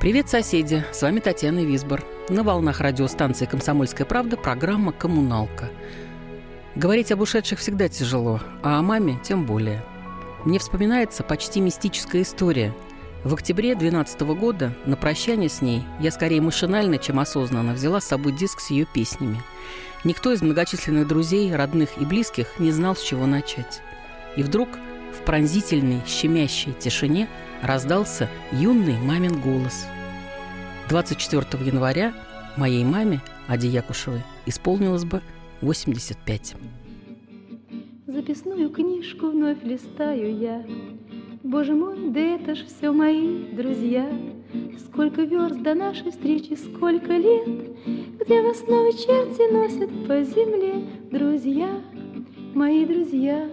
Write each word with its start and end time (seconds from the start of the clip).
Привет, 0.00 0.28
соседи! 0.28 0.84
С 0.92 1.02
вами 1.02 1.18
Татьяна 1.18 1.64
Висбор. 1.64 2.04
На 2.28 2.44
волнах 2.44 2.80
радиостанции 2.80 3.46
«Комсомольская 3.46 4.06
правда» 4.06 4.36
программа 4.36 4.92
«Коммуналка». 4.92 5.70
Говорить 6.76 7.10
об 7.10 7.20
ушедших 7.20 7.58
всегда 7.58 7.88
тяжело, 7.88 8.40
а 8.62 8.78
о 8.78 8.82
маме 8.82 9.18
тем 9.24 9.44
более. 9.44 9.84
Мне 10.44 10.60
вспоминается 10.60 11.24
почти 11.24 11.60
мистическая 11.60 12.22
история. 12.22 12.72
В 13.24 13.34
октябре 13.34 13.74
2012 13.74 14.20
года 14.38 14.72
на 14.86 14.96
прощание 14.96 15.48
с 15.48 15.62
ней 15.62 15.82
я 15.98 16.12
скорее 16.12 16.42
машинально, 16.42 16.98
чем 16.98 17.18
осознанно 17.18 17.72
взяла 17.72 18.00
с 18.00 18.06
собой 18.06 18.30
диск 18.30 18.60
с 18.60 18.70
ее 18.70 18.86
песнями. 18.86 19.42
Никто 20.04 20.32
из 20.32 20.42
многочисленных 20.42 21.08
друзей, 21.08 21.52
родных 21.52 22.00
и 22.00 22.04
близких 22.04 22.60
не 22.60 22.70
знал, 22.70 22.94
с 22.94 23.02
чего 23.02 23.26
начать. 23.26 23.82
И 24.36 24.44
вдруг 24.44 24.68
в 25.12 25.24
пронзительной, 25.24 26.02
щемящей 26.06 26.72
тишине 26.72 27.28
раздался 27.62 28.28
юный 28.52 28.98
мамин 28.98 29.40
голос. 29.40 29.86
24 30.88 31.64
января 31.66 32.14
моей 32.56 32.82
маме, 32.82 33.20
Аде 33.46 33.68
Якушевой, 33.68 34.22
исполнилось 34.46 35.04
бы 35.04 35.20
85. 35.60 36.54
Записную 38.06 38.70
книжку 38.70 39.26
вновь 39.26 39.62
листаю 39.62 40.34
я. 40.38 40.64
Боже 41.42 41.74
мой, 41.74 42.10
да 42.10 42.20
это 42.20 42.54
ж 42.54 42.64
все 42.64 42.90
мои 42.90 43.44
друзья. 43.52 44.08
Сколько 44.86 45.22
верст 45.22 45.60
до 45.60 45.74
нашей 45.74 46.10
встречи, 46.10 46.54
сколько 46.54 47.12
лет, 47.12 47.46
Где 48.20 48.40
в 48.40 48.50
основе 48.50 48.92
черти 48.92 49.52
носят 49.52 49.90
по 50.06 50.22
земле 50.22 50.86
Друзья, 51.10 51.68
мои 52.54 52.86
друзья, 52.86 53.46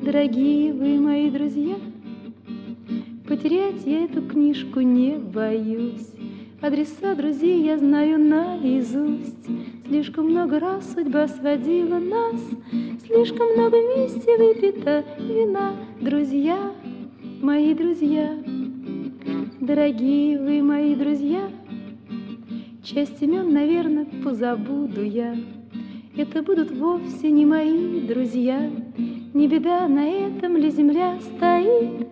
Дорогие 0.00 0.72
вы 0.72 0.98
мои 0.98 1.30
друзья, 1.30 1.76
Потерять 3.30 3.86
я 3.86 4.06
эту 4.06 4.22
книжку 4.22 4.80
не 4.80 5.16
боюсь. 5.16 6.10
Адреса 6.60 7.14
друзей 7.14 7.62
я 7.62 7.78
знаю 7.78 8.18
наизусть. 8.18 9.46
Слишком 9.86 10.30
много 10.30 10.58
раз 10.58 10.94
судьба 10.94 11.28
сводила 11.28 12.00
нас, 12.00 12.40
Слишком 13.06 13.52
много 13.52 13.76
вместе 13.76 14.36
выпито 14.36 15.04
вина. 15.20 15.76
Друзья, 16.00 16.72
мои 17.40 17.72
друзья, 17.72 18.36
Дорогие 19.60 20.36
вы 20.36 20.60
мои 20.60 20.96
друзья, 20.96 21.48
Часть 22.82 23.22
имен, 23.22 23.52
наверное, 23.52 24.06
позабуду 24.24 25.04
я. 25.04 25.36
Это 26.16 26.42
будут 26.42 26.72
вовсе 26.72 27.30
не 27.30 27.46
мои 27.46 28.00
друзья, 28.00 28.68
Не 29.32 29.46
беда, 29.46 29.86
на 29.86 30.06
этом 30.06 30.56
ли 30.56 30.70
земля 30.70 31.18
стоит. 31.20 32.08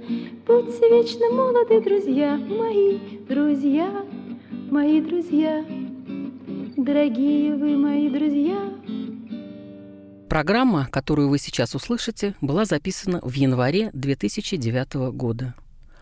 Будьте 0.46 0.88
вечно 0.88 1.30
молоды, 1.30 1.80
друзья, 1.80 2.36
мои 2.36 2.98
друзья, 3.28 4.04
мои 4.70 5.00
друзья, 5.00 5.64
Дорогие 6.76 7.56
вы 7.56 7.76
мои 7.76 8.08
друзья, 8.08 8.72
Программа, 10.28 10.86
которую 10.92 11.30
вы 11.30 11.38
сейчас 11.38 11.74
услышите, 11.74 12.34
была 12.40 12.66
записана 12.66 13.18
в 13.22 13.32
январе 13.32 13.90
2009 13.94 15.12
года. 15.12 15.54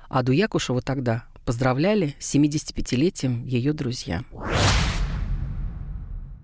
Аду 0.09 0.33
Якушеву 0.33 0.83
тогда 0.83 1.25
поздравляли 1.47 2.15
с 2.19 2.35
75-летием 2.35 3.47
ее 3.47 3.73
друзья. 3.73 4.25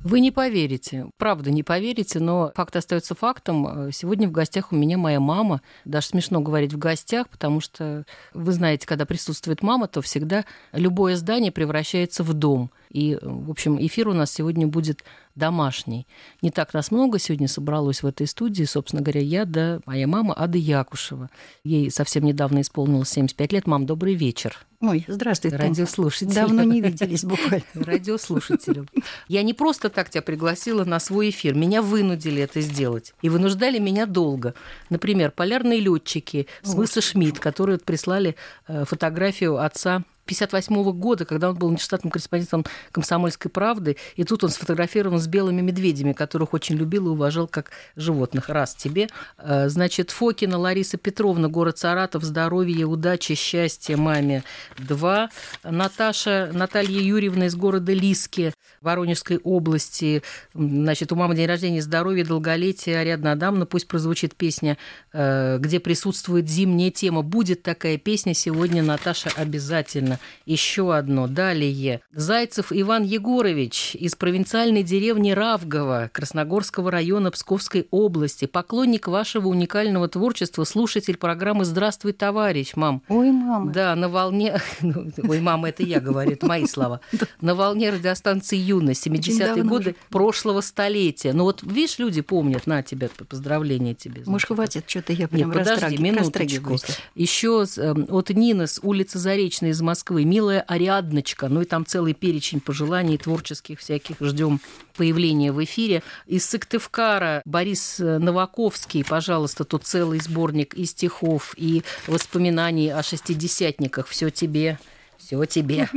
Вы 0.05 0.19
не 0.19 0.33
поверите, 0.33 1.07
правда 1.17 1.51
не 1.51 1.63
поверите, 1.63 2.19
но 2.19 2.53
факт 2.57 2.75
остается 2.75 3.15
фактом. 3.15 3.93
Сегодня 3.93 4.29
в 4.29 4.33
гостях 4.33 4.73
у 4.73 4.77
меня 4.77 4.99
моя 4.99 5.21
мама. 5.21 5.63
Даже 5.85 6.09
смешно 6.09 6.41
говорить 6.41 6.73
в 6.73 6.79
гостях, 6.79 7.29
потому 7.29 7.61
что 7.61 8.05
вы 8.35 8.53
знаете, 8.53 8.87
когда 8.87 9.07
присутствует 9.07 9.63
мама, 9.63 9.87
то 9.87 10.03
всегда 10.03 10.45
любое 10.73 11.15
здание 11.17 11.53
превращается 11.53 12.25
в 12.25 12.35
дом. 12.35 12.71
И, 12.91 13.17
в 13.23 13.51
общем, 13.51 13.79
эфир 13.81 14.09
у 14.09 14.13
нас 14.13 14.33
сегодня 14.33 14.67
будет 14.67 15.05
домашний. 15.35 16.07
Не 16.43 16.51
так 16.51 16.75
нас 16.75 16.91
много 16.91 17.19
сегодня 17.19 17.49
собралось 17.49 18.03
в 18.03 18.07
этой 18.07 18.27
студии. 18.27 18.65
Собственно 18.65 19.03
говоря, 19.03 19.21
я, 19.21 19.45
да, 19.45 19.81
моя 19.87 20.07
мама 20.07 20.35
Ада 20.37 20.59
Якушева. 20.59 21.31
Ей 21.65 21.91
совсем 21.91 22.25
недавно 22.25 22.61
исполнилось 22.61 23.11
75 23.11 23.53
лет. 23.53 23.67
Мам, 23.67 23.87
добрый 23.87 24.15
вечер. 24.15 24.67
Ой, 24.81 25.05
здравствуй, 25.07 25.53
радиослушатели. 25.53 26.35
Давно 26.35 26.65
не 26.65 26.81
виделись 26.81 27.25
буквально. 27.25 27.63
Радиослушатели. 27.75 28.85
Я 29.29 29.45
не 29.45 29.55
просто 29.55 29.91
так 29.91 30.11
тебя 30.11 30.23
пригласила 30.23 30.85
на 30.85 30.99
свой 30.99 31.31
эфир. 31.31 31.55
Меня 31.55 31.83
вынудили 31.83 32.43
это 32.43 32.61
сделать. 32.61 33.15
И 33.23 33.29
вынуждали 33.29 33.79
меня 33.79 34.07
долго. 34.07 34.55
Например, 34.91 35.31
полярные 35.31 35.79
летчики 35.79 36.49
с 36.63 36.75
мыса 36.75 37.01
Шмидт, 37.01 37.39
которые 37.39 37.79
прислали 37.79 38.35
э, 38.67 38.85
фотографию 38.85 39.65
отца 39.65 40.03
1958 40.25 40.93
года, 40.99 41.25
когда 41.25 41.51
он 41.51 41.57
был 41.57 41.71
нештатным 41.71 42.11
корреспондентом 42.11 42.65
«Комсомольской 42.93 43.51
правды», 43.51 43.97
и 44.17 44.25
тут 44.25 44.45
он 44.45 44.51
сфотографирован 44.51 45.19
с 45.19 45.27
белыми 45.27 45.61
медведями, 45.61 46.13
которых 46.13 46.55
очень 46.55 46.77
любил 46.77 47.09
и 47.09 47.11
уважал 47.11 47.49
как 47.49 47.71
животных. 47.97 48.49
Раз 48.49 48.75
тебе. 48.75 49.09
Э, 49.39 49.69
значит, 49.69 50.11
Фокина 50.11 50.59
Лариса 50.59 50.97
Петровна, 50.97 51.49
город 51.49 51.79
Саратов, 51.79 52.23
здоровья, 52.23 52.87
удачи, 52.87 53.35
счастья 53.35 53.97
маме. 53.97 54.45
Два. 54.79 55.29
Наташа 55.65 56.51
Наталья 56.53 57.01
Юрьевна 57.01 57.47
из 57.47 57.57
города 57.57 57.93
Лиски, 57.93 58.55
Воронежской 58.81 59.39
области. 59.39 60.23
Значит, 60.55 61.13
у 61.13 61.17
мамы 61.17 61.35
день 61.35 61.47
рождения, 61.47 61.83
здоровья, 61.83 62.25
долголетия. 62.25 63.01
Ариадна 63.01 63.33
Адамовна, 63.33 63.67
пусть 63.67 63.89
прозвучит 63.89 64.37
песня, 64.37 64.79
э, 65.13 65.59
где 65.59 65.81
присутствует 65.81 66.49
зимняя 66.49 66.91
тема. 66.91 67.23
Будет 67.23 67.63
такая 67.63 67.99
песня 67.99 68.35
сегодня, 68.35 68.83
Наташа, 68.83 69.31
обязательно 69.37 70.12
еще 70.47 70.95
одно. 70.95 71.27
Далее. 71.27 72.01
Зайцев 72.13 72.67
Иван 72.71 73.05
Егорович 73.05 73.95
из 73.95 74.15
провинциальной 74.15 74.83
деревни 74.83 75.33
Равгово 75.33 76.11
Красногорского 76.13 76.91
района 76.91 77.31
Псковской 77.31 77.87
области. 77.91 78.47
Поклонник 78.47 79.09
вашего 79.09 79.49
уникального 79.49 80.09
творчества, 80.09 80.65
слушатель 80.65 81.17
программы 81.17 81.65
«Здравствуй, 81.65 82.13
товарищ», 82.13 82.73
мам. 82.77 83.03
Ой, 83.09 83.31
мама. 83.31 83.73
Да, 83.73 83.95
на 83.95 84.09
волне... 84.09 84.61
Ой, 84.83 85.41
мама, 85.41 85.71
это 85.71 85.83
я 85.83 86.01
говорю, 86.01 86.33
это 86.33 86.47
мои 86.47 86.67
слова. 86.67 87.01
На 87.41 87.55
волне 87.55 87.91
радиостанции 87.91 88.57
«Юность», 88.57 89.07
70-е 89.07 89.65
годы 89.65 89.97
прошлого 90.11 90.61
столетия. 90.61 91.33
Ну 91.33 91.45
вот, 91.45 91.63
видишь, 91.63 91.99
люди 91.99 92.21
помнят, 92.21 92.67
на 92.67 92.83
тебя, 92.83 93.09
поздравления 93.29 93.95
тебе. 93.95 94.23
Может, 94.27 94.49
хватит, 94.49 94.85
что-то 94.87 95.13
я 95.13 95.29
прям 95.29 95.51
Нет, 95.51 95.59
подожди, 95.59 95.99
минуточку. 95.99 96.77
Еще 97.15 97.63
от 97.63 98.31
Нины 98.31 98.67
с 98.67 98.81
улицы 98.83 99.19
Заречной 99.19 99.71
из 99.71 99.81
Москвы 99.81 100.02
Москвы, 100.03 100.25
милая 100.25 100.63
Ариадночка, 100.63 101.47
ну 101.49 101.61
и 101.61 101.65
там 101.65 101.87
целый 101.87 102.13
перечень 102.13 102.59
пожеланий 102.59 103.17
творческих 103.19 103.79
всяких, 103.79 104.17
ждем 104.19 104.61
появления 104.97 105.53
в 105.53 105.63
эфире. 105.63 106.03
Из 106.27 106.45
Сыктывкара 106.45 107.41
Борис 107.45 108.01
Новаковский, 108.01 109.05
пожалуйста, 109.05 109.63
тут 109.63 109.85
целый 109.85 110.19
сборник 110.19 110.75
и 110.75 110.87
стихов, 110.87 111.55
и 111.57 111.85
воспоминаний 112.09 112.91
о 112.91 113.05
шестидесятниках. 113.05 114.09
Все 114.09 114.31
тебе, 114.31 114.81
все 115.19 115.45
тебе. 115.45 115.89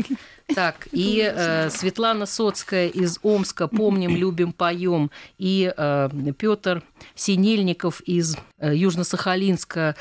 Так, 0.54 0.88
и 0.92 1.28
э, 1.28 1.72
Светлана 1.72 2.28
Соцкая 2.28 2.90
из 2.90 3.18
Омска 3.24 3.68
«Помним, 3.68 4.16
любим, 4.16 4.54
поем», 4.54 5.10
и 5.40 5.74
э, 5.76 6.10
Петр 6.38 6.84
Синельников 7.16 8.02
из 8.02 8.38
э, 8.60 8.76
Южно-Сахалинска 8.76 9.96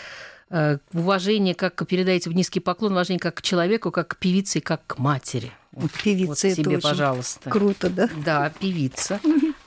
Э, 0.51 0.79
уважение, 0.93 1.55
как 1.55 1.87
передаете 1.87 2.31
в 2.31 2.35
низкий 2.35 2.61
поклон, 2.61 2.93
уважение 2.93 3.21
как 3.21 3.37
к 3.37 3.43
человеку, 3.43 3.91
как 3.91 4.09
к 4.09 4.17
певице 4.17 4.59
и 4.59 4.61
как 4.61 4.87
к 4.87 4.99
матери. 4.99 5.53
Вот, 5.73 5.91
певица 5.91 6.49
вот 6.49 6.59
это 6.59 6.81
пожалуйста. 6.81 7.51
Круто, 7.51 7.91
да? 7.91 8.09
Да, 8.25 8.53
певица. 8.61 9.21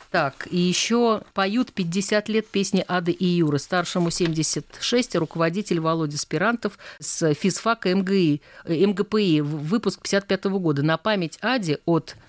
Так, 0.09 0.47
и 0.49 0.57
еще 0.57 1.21
поют 1.33 1.73
50 1.73 2.29
лет 2.29 2.47
песни 2.47 2.83
Ады 2.87 3.11
и 3.11 3.25
Юры. 3.25 3.59
Старшему 3.59 4.09
76, 4.09 5.15
руководитель 5.17 5.81
Володя 5.81 6.17
Спирантов 6.17 6.79
с 6.99 7.33
физфака 7.33 7.93
МГИ, 7.93 8.41
МГПИ, 8.65 9.41
выпуск 9.41 10.01
55 10.01 10.45
-го 10.45 10.59
года. 10.59 10.81
На 10.81 10.97
память 10.97 11.37
Ади 11.41 11.79
от 11.85 12.15
э, 12.15 12.26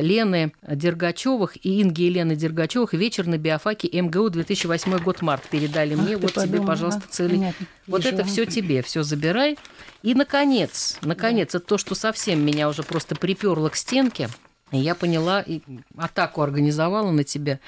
Лены 0.00 0.52
Дергачевых 0.66 1.64
и 1.64 1.82
Инги 1.82 2.02
Елены 2.02 2.34
Дергачевых 2.34 2.94
«Вечер 2.94 3.26
на 3.26 3.38
биофаке 3.38 3.88
МГУ 4.00 4.30
2008 4.30 4.98
год 4.98 5.22
март» 5.22 5.48
передали 5.48 5.94
Ах 5.94 6.00
мне. 6.00 6.16
Вот 6.16 6.32
тебе, 6.32 6.42
подумала, 6.42 6.66
пожалуйста, 6.66 7.02
целый. 7.08 7.38
понятно. 7.38 7.66
Вот 7.86 8.04
Вижу. 8.04 8.14
это 8.14 8.24
все 8.24 8.44
тебе, 8.44 8.82
все 8.82 9.04
забирай. 9.04 9.56
И, 10.02 10.14
наконец, 10.14 10.98
наконец, 11.02 11.54
это 11.54 11.60
то, 11.60 11.78
что 11.78 11.94
совсем 11.94 12.44
меня 12.44 12.68
уже 12.68 12.82
просто 12.82 13.14
приперло 13.14 13.68
к 13.68 13.76
стенке. 13.76 14.28
И 14.72 14.78
я 14.78 14.94
поняла 14.94 15.40
и 15.40 15.60
атаку 15.96 16.42
организовала 16.42 17.12
на 17.12 17.22
тебя. 17.22 17.60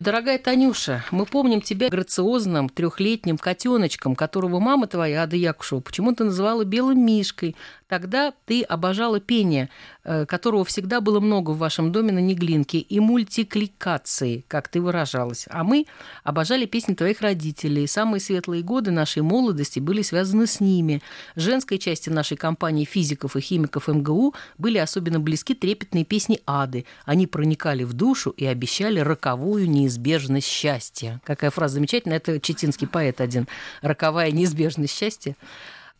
Дорогая 0.00 0.38
Танюша, 0.38 1.04
мы 1.12 1.24
помним 1.24 1.60
тебя 1.60 1.88
грациозным 1.88 2.68
трехлетним 2.68 3.38
котеночком, 3.38 4.16
которого 4.16 4.58
мама 4.58 4.88
твоя, 4.88 5.22
Ада 5.22 5.36
Якушева, 5.36 5.80
почему-то 5.80 6.24
называла 6.24 6.64
белым 6.64 7.06
мишкой. 7.06 7.54
Тогда 7.94 8.32
ты 8.44 8.62
обожала 8.62 9.20
пение, 9.20 9.68
э, 10.02 10.26
которого 10.26 10.64
всегда 10.64 11.00
было 11.00 11.20
много 11.20 11.52
в 11.52 11.58
вашем 11.58 11.92
доме 11.92 12.10
на 12.10 12.18
Неглинке, 12.18 12.78
и 12.78 12.98
мультикликации, 12.98 14.44
как 14.48 14.66
ты 14.66 14.80
выражалась. 14.80 15.46
А 15.48 15.62
мы 15.62 15.86
обожали 16.24 16.66
песни 16.66 16.94
твоих 16.94 17.20
родителей. 17.20 17.86
Самые 17.86 18.20
светлые 18.20 18.64
годы 18.64 18.90
нашей 18.90 19.22
молодости 19.22 19.78
были 19.78 20.02
связаны 20.02 20.48
с 20.48 20.58
ними. 20.58 21.02
Женской 21.36 21.78
части 21.78 22.10
нашей 22.10 22.36
компании 22.36 22.84
физиков 22.84 23.36
и 23.36 23.40
химиков 23.40 23.86
МГУ 23.86 24.34
были 24.58 24.78
особенно 24.78 25.20
близки 25.20 25.54
трепетные 25.54 26.04
песни 26.04 26.40
Ады. 26.46 26.86
Они 27.04 27.28
проникали 27.28 27.84
в 27.84 27.92
душу 27.92 28.30
и 28.30 28.44
обещали 28.44 28.98
роковую 28.98 29.70
неизбежность 29.70 30.48
счастья. 30.48 31.20
Какая 31.22 31.52
фраза 31.52 31.74
замечательная. 31.74 32.16
Это 32.16 32.40
читинский 32.40 32.88
поэт 32.88 33.20
один. 33.20 33.46
Роковая 33.82 34.32
неизбежность 34.32 34.98
счастья. 34.98 35.36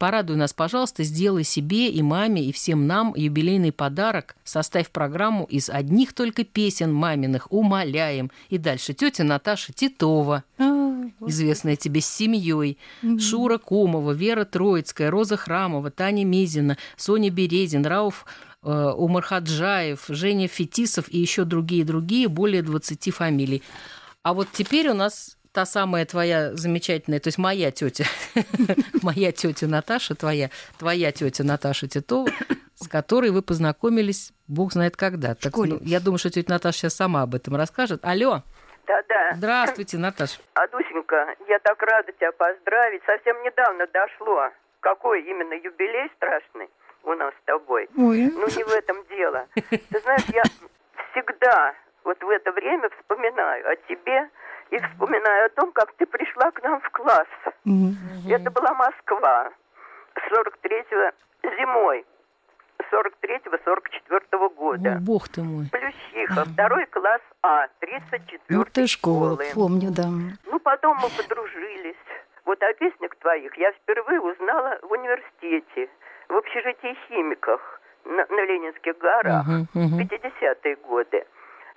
Порадуй 0.05 0.37
нас, 0.37 0.53
пожалуйста, 0.53 1.03
сделай 1.03 1.45
себе 1.45 1.89
и 1.89 2.03
маме, 2.03 2.45
и 2.45 2.53
всем 2.53 2.87
нам 2.87 3.15
юбилейный 3.17 3.73
подарок. 3.73 4.37
Составь 4.45 4.91
программу 4.91 5.47
из 5.47 5.71
одних 5.71 6.13
только 6.13 6.45
песен 6.45 6.93
маминых. 6.93 7.51
Умоляем. 7.51 8.31
И 8.51 8.59
дальше 8.59 8.93
тетя 8.93 9.25
Наташа 9.25 9.73
Титова, 9.73 10.45
А, 10.59 10.65
известная 11.27 11.77
тебе 11.77 12.03
с 12.03 12.07
семьей, 12.07 12.77
Шура 13.19 13.57
Комова, 13.57 14.13
Вера 14.13 14.45
Троицкая, 14.45 15.11
Роза 15.11 15.39
Храмова, 15.39 15.91
Таня 15.91 16.27
Мизина, 16.27 16.77
Соня 16.99 17.31
Березин, 17.31 17.87
Рауф 17.87 18.27
э, 18.63 18.71
Умархаджаев, 18.71 20.05
Женя 20.09 20.49
Фетисов 20.49 21.07
и 21.09 21.19
еще 21.19 21.47
другие-другие, 21.47 22.29
более 22.29 22.61
20 22.61 23.15
фамилий. 23.15 23.63
А 24.23 24.35
вот 24.35 24.49
теперь 24.53 24.91
у 24.91 24.95
нас 24.95 25.39
та 25.55 25.65
самая 25.67 26.05
твоя 26.05 26.53
замечательная, 26.55 27.21
то 27.21 27.29
есть 27.29 27.39
моя 27.39 27.71
тетя, 27.71 28.05
моя 29.03 29.31
тетя 29.31 29.69
Наташа, 29.69 30.17
твоя, 30.17 30.51
твоя 30.79 31.13
тетя 31.13 31.45
Наташа 31.45 31.87
Титова, 31.89 32.29
с 32.75 32.89
которой 32.89 33.31
вы 33.31 33.41
познакомились, 33.41 34.33
бог 34.49 34.73
знает 34.73 34.97
когда. 34.97 35.37
Так, 35.37 35.57
ну, 35.57 35.79
я 35.81 36.01
думаю, 36.01 36.19
что 36.19 36.31
тетя 36.31 36.53
Наташа 36.53 36.79
сейчас 36.79 36.95
сама 36.97 37.23
об 37.23 37.37
этом 37.37 37.55
расскажет. 37.55 38.05
Алло, 38.05 38.43
Да-да. 38.87 39.37
здравствуйте, 39.37 39.97
Наташа. 39.97 40.41
Адусенька, 40.55 41.37
я 41.49 41.61
так 41.61 41.81
рада 41.83 42.11
тебя 42.13 42.33
поздравить. 42.33 43.03
Совсем 43.07 43.41
недавно 43.45 43.87
дошло. 43.87 44.51
Какой 44.81 45.23
именно 45.23 45.55
юбилей 45.55 46.11
страшный 46.17 46.69
у 47.05 47.15
нас 47.15 47.33
с 47.33 47.45
тобой. 47.47 47.89
Ой, 47.97 48.29
Ну, 48.35 48.47
не 48.49 48.65
в 48.65 48.73
этом 48.73 48.97
дело. 49.09 49.47
Ты 49.55 50.01
знаешь, 50.03 50.25
я 50.35 50.43
всегда 51.13 51.75
вот 52.03 52.21
в 52.21 52.29
это 52.29 52.51
время 52.53 52.91
вспоминаю 52.99 53.71
о 53.71 53.77
тебе 53.89 54.29
и 54.71 54.79
вспоминаю 54.79 55.47
о 55.47 55.49
том, 55.51 55.73
как 55.73 55.93
ты 55.95 56.07
пришла 56.07 56.51
к 56.51 56.63
нам 56.63 56.81
в 56.81 56.91
класс. 56.91 57.29
м, 57.67 57.97
Это 58.29 58.51
была 58.51 58.75
Москва. 58.75 59.51
43-го 60.31 61.13
зимой. 61.59 62.05
43-44 62.91 64.49
года. 64.57 64.97
О, 64.97 64.99
бог 65.01 65.29
ты 65.29 65.43
мой. 65.43 65.67
Плющиха, 65.71 66.45
второй 66.45 66.87
класс 66.87 67.21
А, 67.43 67.67
34 67.81 68.41
ну 68.49 68.65
ты 68.65 68.87
школа, 68.87 69.35
школы. 69.35 69.45
помню, 69.55 69.91
да. 69.91 70.05
Ну, 70.47 70.59
потом 70.61 70.97
мы 70.99 71.09
подружились. 71.17 71.97
Вот 72.45 72.63
о 72.63 72.73
песнях 72.75 73.15
твоих 73.17 73.57
я 73.57 73.73
впервые 73.73 74.21
узнала 74.21 74.79
в 74.83 74.93
университете, 74.93 75.89
в 76.29 76.37
общежитии 76.37 76.97
химиках 77.09 77.81
на, 78.05 78.27
на 78.29 78.45
Ленинских 78.45 78.99
горах 78.99 79.47
мгм. 79.47 80.01
50-е 80.01 80.77
годы. 80.77 81.25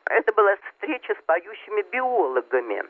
Это 0.05 0.33
была 0.33 0.55
встреча 0.87 1.13
с 1.19 1.23
поющими 1.25 1.81
биологами. 1.91 2.83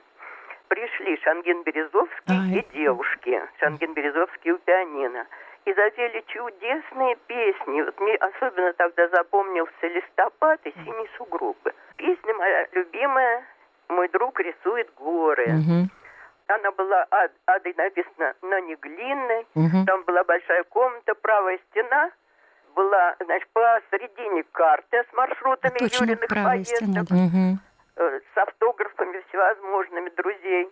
Пришли 0.67 1.17
Шангин 1.23 1.63
Березовский 1.63 2.35
Ай. 2.53 2.59
и 2.59 2.73
девушки. 2.77 3.41
Шангин 3.59 3.93
Березовский 3.93 4.51
у 4.51 4.57
пианино. 4.59 5.25
И 5.65 5.73
запели 5.73 6.23
чудесные 6.27 7.15
песни. 7.27 7.81
Вот 7.81 7.99
мне 7.99 8.15
особенно 8.15 8.71
тогда 8.73 9.07
запомнился 9.09 9.87
«Листопад» 9.87 10.59
и 10.65 10.71
«Синие 10.71 11.09
сугробы». 11.17 11.73
Песня 11.97 12.33
моя 12.35 12.67
любимая 12.73 13.43
«Мой 13.89 14.07
друг 14.09 14.39
рисует 14.39 14.93
горы». 14.95 15.47
Мгм, 15.47 15.89
Она 16.47 16.71
была 16.71 17.05
ад- 17.11 17.31
адой 17.45 17.73
написана 17.77 18.33
на 18.41 18.61
Неглинной. 18.61 19.45
мгм. 19.55 19.85
Там 19.85 20.03
была 20.03 20.23
большая 20.23 20.63
комната, 20.65 21.15
правая 21.15 21.59
стена 21.71 22.11
была, 22.75 23.15
значит, 23.25 23.49
посередине 23.53 24.43
карта 24.51 25.03
с 25.09 25.13
маршрутами 25.13 25.77
Точно, 25.79 26.03
Юриных 26.05 26.27
правая 26.29 26.63
стена, 26.63 27.03
поездок, 27.03 27.07
да. 27.09 27.15
Мгм. 27.15 27.59
Э, 27.97 28.19
с 28.33 28.37
автографами 28.37 29.21
всевозможными 29.29 30.09
друзей. 30.15 30.69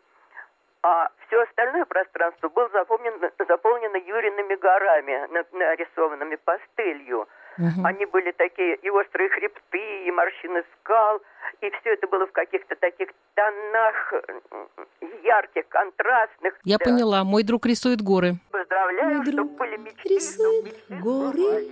А 0.83 1.09
все 1.27 1.41
остальное 1.41 1.85
пространство 1.85 2.47
было 2.49 2.69
заполнено, 2.69 3.31
заполнено 3.47 3.97
Юриными 3.97 4.55
горами, 4.55 5.27
на- 5.33 5.45
нарисованными 5.57 6.35
пастелью. 6.45 7.27
Мгм. 7.57 7.85
Они 7.85 8.05
были 8.05 8.31
такие 8.33 8.75
и 8.75 8.89
острые 8.89 9.29
хребты, 9.29 10.03
и 10.05 10.11
морщины 10.11 10.63
скал, 10.79 11.21
и 11.61 11.69
все 11.71 11.93
это 11.93 12.05
было 12.07 12.27
в 12.27 12.31
каких-то 12.33 12.75
таких 12.75 13.09
тонах 13.33 14.13
ярких, 15.23 15.67
контрастных. 15.69 16.53
Я 16.63 16.77
Да. 16.77 16.85
поняла, 16.85 17.23
мой 17.23 17.43
друг 17.43 17.65
рисует 17.65 18.01
горы. 18.01 18.33
Поздравляю, 18.51 19.15
Мой 19.15 19.25
чтобы 19.25 19.31
друг 19.31 19.51
были 19.57 19.77
мечты, 19.77 20.09
рисует 20.09 20.65
мечты 20.65 20.95
горы. 21.01 21.63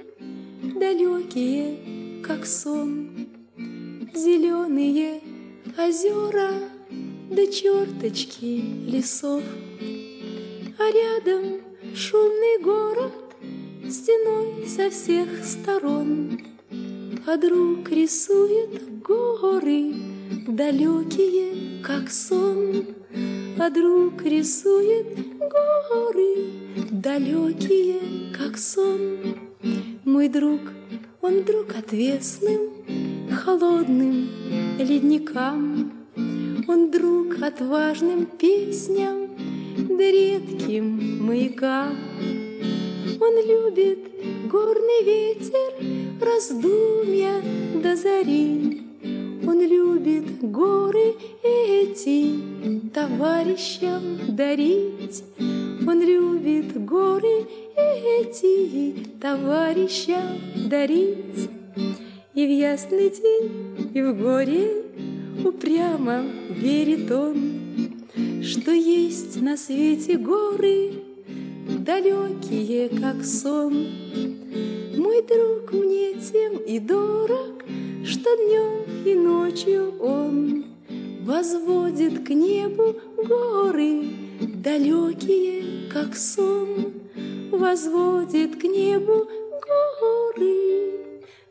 далекие, 0.80 2.24
как 2.26 2.46
сон, 2.46 3.10
Зеленые 4.16 5.22
озера, 5.78 6.52
да 7.30 7.48
черточки 7.48 8.64
лесов. 8.88 9.44
А 10.78 10.92
рядом 10.92 11.62
шумный 11.96 12.62
город, 12.62 13.14
стеной 13.90 14.68
со 14.68 14.90
всех 14.90 15.44
сторон. 15.44 16.40
А 17.26 17.38
друг 17.38 17.90
рисует 17.90 19.02
горы, 19.02 19.94
далекие, 20.48 21.82
как 21.84 22.12
сон. 22.12 22.86
А 23.58 23.70
друг 23.70 24.24
рисует 24.24 25.38
горы, 25.38 26.52
далекие, 26.92 28.36
как 28.38 28.58
сон. 28.58 29.18
Мой 30.04 30.28
друг, 30.28 30.62
он 31.22 31.44
друг 31.44 31.76
отвесным, 31.78 32.72
холодным 33.34 34.30
ледникам. 34.78 35.92
Он 36.68 36.92
друг 36.92 37.42
отважным 37.42 38.26
песням, 38.26 39.30
да 39.78 40.04
редким 40.04 41.26
маякам. 41.26 41.98
Он 43.20 43.36
любит 43.46 44.00
горный 44.50 45.04
ветер, 45.04 45.74
раздумья 46.22 47.42
до 47.82 47.96
зари. 47.96 48.82
Он 49.46 49.60
любит 49.60 50.40
горы 50.42 51.16
эти 51.44 52.40
товарищам 52.94 54.36
дарить. 54.36 55.24
Он 55.86 56.02
любит 56.02 56.86
горы 56.86 57.46
эти 57.76 58.96
товарищам 59.22 60.40
дарить. 60.70 61.63
И 62.36 62.46
в 62.46 62.50
ясный 62.50 63.10
день, 63.10 63.92
и 63.94 64.02
в 64.02 64.18
горе 64.18 64.84
упрямо 65.46 66.24
верит 66.50 67.12
он, 67.12 67.38
Что 68.44 68.72
есть 68.72 69.42
на 69.42 69.56
свете 69.56 70.18
горы, 70.18 70.94
далекие, 71.80 72.90
как 72.90 73.24
сон. 73.24 73.88
Мой 74.98 75.22
друг 75.24 75.72
мне 75.74 76.14
тем 76.16 76.58
и 76.58 76.80
дорог, 76.80 77.64
что 78.04 78.36
днем 78.36 79.06
и 79.06 79.16
ночью 79.16 79.94
он 80.00 80.64
Возводит 81.24 82.28
к 82.28 82.32
небу 82.32 82.96
горы, 83.16 84.04
далекие, 84.42 85.90
как 85.90 86.18
сон. 86.18 86.92
Возводит 87.50 88.58
к 88.58 88.64
небу 88.66 89.30
горы, 89.66 91.03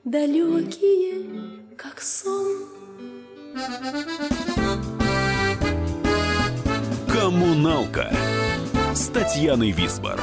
далекие, 0.05 1.27
как 1.77 2.01
сон. 2.01 2.67
«Коммуналка» 7.09 8.13
с 8.95 9.09
Татьяной 9.09 9.71
Висбор. 9.71 10.19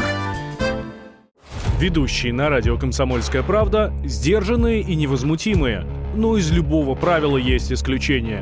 Ведущие 1.80 2.34
на 2.34 2.50
радио 2.50 2.78
«Комсомольская 2.78 3.42
правда» 3.42 3.94
сдержанные 4.04 4.82
и 4.82 4.96
невозмутимые. 4.96 5.86
Ну, 6.14 6.36
из 6.36 6.52
любого 6.52 6.96
правила 6.96 7.38
есть 7.38 7.72
исключение. 7.72 8.42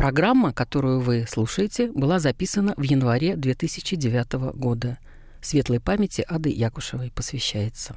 Программа, 0.00 0.52
которую 0.54 1.00
вы 1.00 1.26
слушаете, 1.28 1.90
была 1.94 2.18
записана 2.18 2.72
в 2.78 2.82
январе 2.82 3.36
2009 3.36 4.32
года. 4.56 4.96
Светлой 5.42 5.78
памяти 5.78 6.24
Ады 6.26 6.48
Якушевой 6.48 7.12
посвящается. 7.14 7.96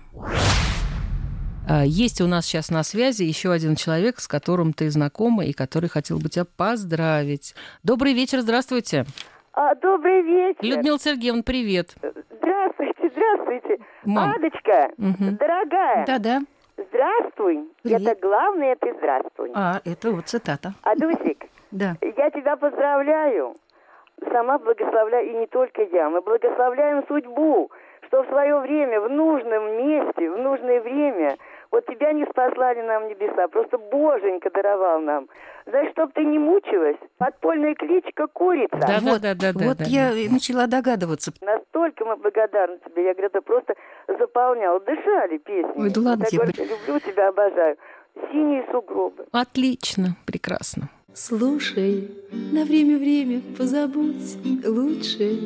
А, 1.67 1.85
Есть 1.85 2.19
у 2.19 2.27
нас 2.27 2.45
сейчас 2.45 2.69
на 2.69 2.83
связи 2.83 3.23
еще 3.23 3.53
один 3.53 3.75
человек, 3.75 4.19
с 4.19 4.27
которым 4.27 4.73
ты 4.73 4.89
знакома 4.89 5.45
и 5.45 5.53
который 5.53 5.87
хотел 5.89 6.19
бы 6.19 6.27
тебя 6.27 6.43
поздравить. 6.45 7.55
Добрый 7.83 8.13
вечер, 8.13 8.41
здравствуйте. 8.41 9.05
А, 9.53 9.73
добрый 9.75 10.23
вечер. 10.23 10.59
Людмила 10.61 10.99
Сергеевна, 10.99 11.41
привет. 11.43 11.95
Здравствуйте, 12.01 13.11
здравствуйте. 13.15 13.77
Мам. 14.03 14.31
Адочка, 14.31 14.89
Мгм. 14.97 15.37
дорогая, 15.37 16.05
Да-да. 16.05 16.41
здравствуй. 16.75 17.59
Привет. 17.81 18.01
Это 18.01 18.21
главное, 18.21 18.75
ты 18.75 18.93
здравствуй. 18.97 19.51
А, 19.53 19.79
это 19.85 20.11
вот 20.11 20.27
цитата. 20.27 20.73
Адусик, 20.83 21.45
Да. 21.73 21.95
я 22.01 22.29
тебя 22.29 22.55
поздравляю. 22.55 23.55
Сама 24.31 24.59
благословляю, 24.59 25.27
и 25.27 25.33
не 25.33 25.47
только 25.47 25.81
я. 25.81 26.09
Мы 26.09 26.21
благословляем 26.21 27.03
судьбу, 27.07 27.71
что 28.07 28.23
в 28.23 28.27
свое 28.27 28.59
время, 28.59 29.01
в 29.01 29.09
нужном 29.09 29.77
месте, 29.77 30.29
в 30.29 30.37
нужное 30.37 30.81
время, 30.81 31.35
вот 31.71 31.87
тебя 31.87 32.13
не 32.13 32.23
спаслали 32.25 32.81
нам 32.83 33.07
небеса, 33.09 33.47
просто 33.47 33.79
Боженька 33.79 34.51
даровал 34.51 35.01
нам. 35.01 35.27
Знаешь, 35.65 35.91
чтоб 35.93 36.13
ты 36.13 36.23
не 36.23 36.37
мучилась, 36.37 36.97
подпольная 37.17 37.73
кличка 37.73 38.27
Курица. 38.27 38.77
Да, 38.77 38.99
вот, 39.01 39.21
да, 39.21 39.33
да, 39.33 39.51
да, 39.53 39.65
вот 39.65 39.77
да, 39.79 39.85
я 39.85 40.11
и 40.11 40.29
начала 40.29 40.67
догадываться. 40.67 41.33
Настолько 41.41 42.05
мы 42.05 42.15
благодарны 42.17 42.77
тебе. 42.85 43.05
Я 43.05 43.13
говорю, 43.13 43.29
это 43.29 43.41
просто 43.41 43.73
заполнял. 44.07 44.79
Дышали 44.81 45.39
песни. 45.39 45.73
Ой, 45.75 45.89
да 45.89 46.01
ладно 46.01 46.23
Я 46.25 46.29
тебе. 46.29 46.39
говорю, 46.41 46.63
люблю 46.65 46.99
тебя, 46.99 47.29
обожаю. 47.29 47.77
Синие 48.31 48.63
сугробы. 48.71 49.25
Отлично, 49.31 50.15
прекрасно. 50.27 50.89
Слушай, 51.15 52.09
на 52.51 52.65
время-время 52.65 53.43
позабудь 53.55 54.35
Лучше. 54.65 55.37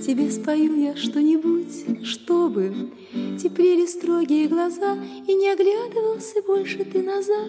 Тебе 0.00 0.30
спою 0.30 0.80
я 0.80 0.94
что-нибудь 0.94 2.06
Чтобы 2.06 2.72
теплели 3.42 3.84
строгие 3.86 4.46
глаза 4.46 4.96
И 5.26 5.34
не 5.34 5.50
оглядывался 5.50 6.40
больше 6.46 6.84
ты 6.84 7.02
назад. 7.02 7.48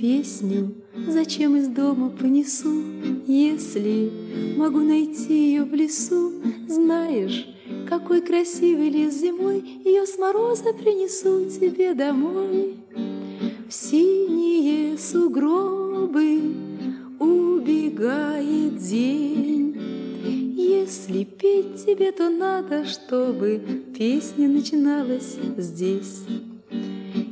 Песню 0.00 0.74
зачем 1.06 1.54
из 1.54 1.68
дома 1.68 2.08
понесу 2.08 2.82
Если 3.26 4.10
могу 4.56 4.80
найти 4.80 5.48
ее 5.48 5.64
в 5.64 5.74
лесу? 5.74 6.32
Знаешь, 6.66 7.46
какой 7.90 8.22
красивый 8.22 8.88
лес 8.88 9.20
зимой 9.20 9.62
Ее 9.84 10.06
с 10.06 10.16
мороза 10.16 10.72
принесу 10.72 11.44
тебе 11.50 11.92
домой. 11.92 12.76
В 13.68 13.74
синие 13.74 14.96
сугробы 14.96 15.85
убегает 17.18 18.76
день. 18.76 19.76
Если 20.56 21.24
петь 21.24 21.84
тебе, 21.84 22.12
то 22.12 22.30
надо, 22.30 22.84
чтобы 22.84 23.60
песня 23.96 24.48
начиналась 24.48 25.36
здесь. 25.56 26.22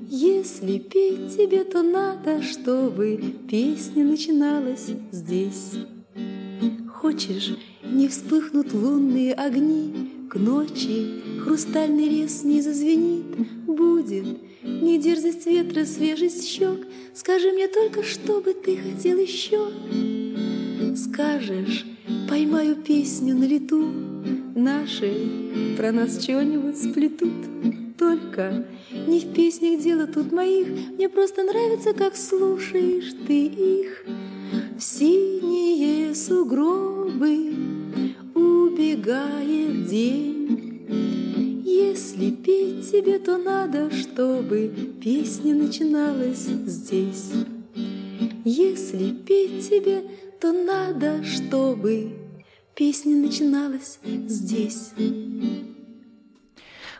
Если 0.08 0.78
петь 0.78 1.36
тебе, 1.36 1.64
то 1.64 1.82
надо, 1.82 2.42
чтобы 2.42 3.20
песня 3.48 4.04
начиналась 4.04 4.90
здесь. 5.10 5.72
Хочешь, 6.92 7.56
не 7.82 8.08
вспыхнут 8.08 8.72
лунные 8.72 9.34
огни, 9.34 10.10
К 10.30 10.36
ночи 10.36 11.22
хрустальный 11.44 12.08
рез 12.08 12.44
не 12.44 12.60
зазвенит, 12.62 13.26
Будет 13.66 14.43
не 14.64 14.98
дерзость 14.98 15.46
ветра, 15.46 15.84
свежесть 15.84 16.48
щек, 16.48 16.86
Скажи 17.14 17.52
мне 17.52 17.68
только, 17.68 18.02
что 18.02 18.40
бы 18.40 18.54
ты 18.54 18.76
хотел 18.76 19.18
еще. 19.18 19.68
Скажешь, 20.96 21.84
поймаю 22.28 22.76
песню 22.76 23.36
на 23.36 23.44
лету, 23.44 23.92
Наши 24.54 25.12
про 25.76 25.92
нас 25.92 26.18
чего-нибудь 26.18 26.76
сплетут. 26.76 27.32
Только 27.98 28.66
не 29.06 29.20
в 29.20 29.32
песнях 29.32 29.80
дело 29.80 30.06
тут 30.06 30.32
моих, 30.32 30.68
Мне 30.96 31.08
просто 31.08 31.44
нравится, 31.44 31.92
как 31.92 32.16
слушаешь 32.16 33.14
ты 33.26 33.46
их. 33.46 34.04
В 34.78 34.82
синие 34.82 36.14
сугробы 36.14 37.54
убегает 38.34 39.86
день. 39.86 41.23
Если 41.66 42.30
петь 42.30 42.90
тебе, 42.92 43.18
то 43.18 43.38
надо, 43.38 43.90
чтобы 43.90 44.70
песня 45.02 45.54
начиналась 45.54 46.44
здесь. 46.44 47.32
Если 48.44 49.12
петь 49.12 49.70
тебе, 49.70 50.02
то 50.38 50.52
надо, 50.52 51.24
чтобы 51.24 52.10
песня 52.74 53.16
начиналась 53.16 53.98
здесь. 54.04 54.90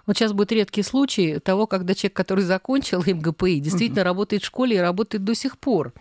Вот 0.07 0.17
сейчас 0.17 0.33
будет 0.33 0.53
редкий 0.53 0.83
случай 0.83 1.39
того, 1.39 1.67
когда 1.67 1.95
человек, 1.95 2.17
который 2.17 2.45
закончил 2.45 3.03
МГПИ, 3.07 3.61
действительно 3.61 4.05
работает 4.05 4.43
в 4.43 4.47
школе 4.47 4.77
и 4.77 4.81
работает 4.81 5.25
до 5.25 5.35
сих 5.35 5.59
пор. 5.59 5.93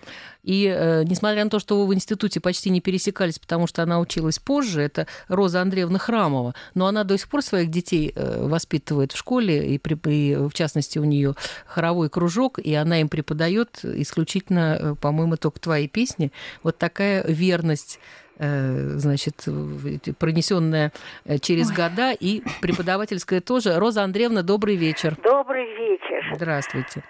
И 0.44 0.66
э, 0.66 1.04
несмотря 1.06 1.44
на 1.44 1.50
то, 1.50 1.60
что 1.60 1.80
вы 1.80 1.88
в 1.88 1.94
институте 1.94 2.42
почти 2.42 2.70
не 2.70 2.82
пересекались, 2.82 3.40
потому 3.40 3.66
что 3.66 3.82
она 3.82 4.00
училась 4.00 4.40
позже, 4.40 4.82
это 4.82 5.08
Роза 5.30 5.62
Андреевна 5.62 6.00
Храмова, 6.00 6.54
но 6.76 6.88
она 6.88 7.06
до 7.06 7.18
сих 7.18 7.30
пор 7.30 7.42
своих 7.42 7.70
детей 7.70 8.12
э, 8.14 8.46
воспитывает 8.46 9.14
в 9.14 9.18
школе, 9.18 9.74
и, 9.74 9.78
при, 9.78 9.96
и 10.12 10.36
в 10.36 10.54
частности 10.54 11.00
у 11.00 11.06
нее 11.06 11.36
хоровой 11.66 12.10
кружок, 12.10 12.60
и 12.60 12.74
она 12.74 13.00
им 13.00 13.08
преподает 13.08 13.80
исключительно, 13.84 14.78
э, 14.80 14.96
по-моему, 14.96 15.38
только 15.38 15.62
твои 15.62 15.88
песни. 15.88 16.34
Вот 16.62 16.78
такая 16.78 17.26
верность 17.26 18.00
значит, 18.38 19.46
в- 19.46 20.14
пронесенная 20.14 20.92
э, 21.26 21.38
через 21.40 21.72
года, 21.72 22.12
и 22.12 22.42
преподавательская 22.62 23.42
тоже. 23.42 23.78
Роза 23.78 24.04
Андреевна, 24.04 24.42
добрый 24.44 24.76
вечер. 24.76 25.16
Добрый 25.24 25.66
вечер. 25.66 26.36
Здравствуйте. 26.36 27.04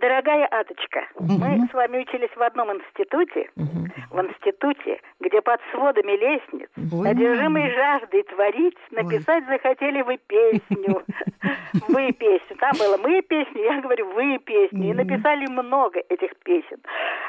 Дорогая 0.00 0.46
Адочка, 0.46 1.08
мы 1.18 1.66
с 1.68 1.74
вами 1.74 1.98
учились 1.98 2.30
в 2.36 2.42
одном 2.42 2.72
институте, 2.72 3.50
в 4.10 4.20
институте, 4.20 5.00
где 5.18 5.40
под 5.40 5.60
сводами 5.72 6.12
лестниц, 6.12 6.68
Ой, 6.92 7.10
одержимые 7.10 7.70
жаждой 7.74 8.22
творить, 8.22 8.76
написать 8.92 9.44
захотели 9.46 10.02
вы 10.02 10.18
песню. 10.18 11.02
Вы 11.88 12.12
песню. 12.12 12.56
Там 12.58 12.72
было 12.78 12.96
мы 12.96 13.22
песню, 13.22 13.62
я 13.62 13.80
говорю 13.80 14.10
вы 14.12 14.38
песню. 14.38 14.90
И 14.90 14.94
написали 14.94 15.46
много 15.46 16.00
этих 16.08 16.36
песен. 16.44 16.78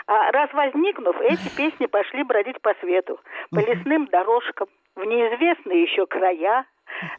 А 0.08 0.32
раз 0.32 0.52
возникнув, 0.54 1.20
эти 1.22 1.56
песни 1.56 1.86
пошли 1.86 2.24
бродить 2.24 2.60
по 2.62 2.74
свету, 2.76 3.20
по 3.52 3.60
лесным 3.60 4.08
дорожкам, 4.08 4.68
в 4.96 5.04
неизвестные 5.04 5.84
еще 5.84 6.06
края, 6.08 6.66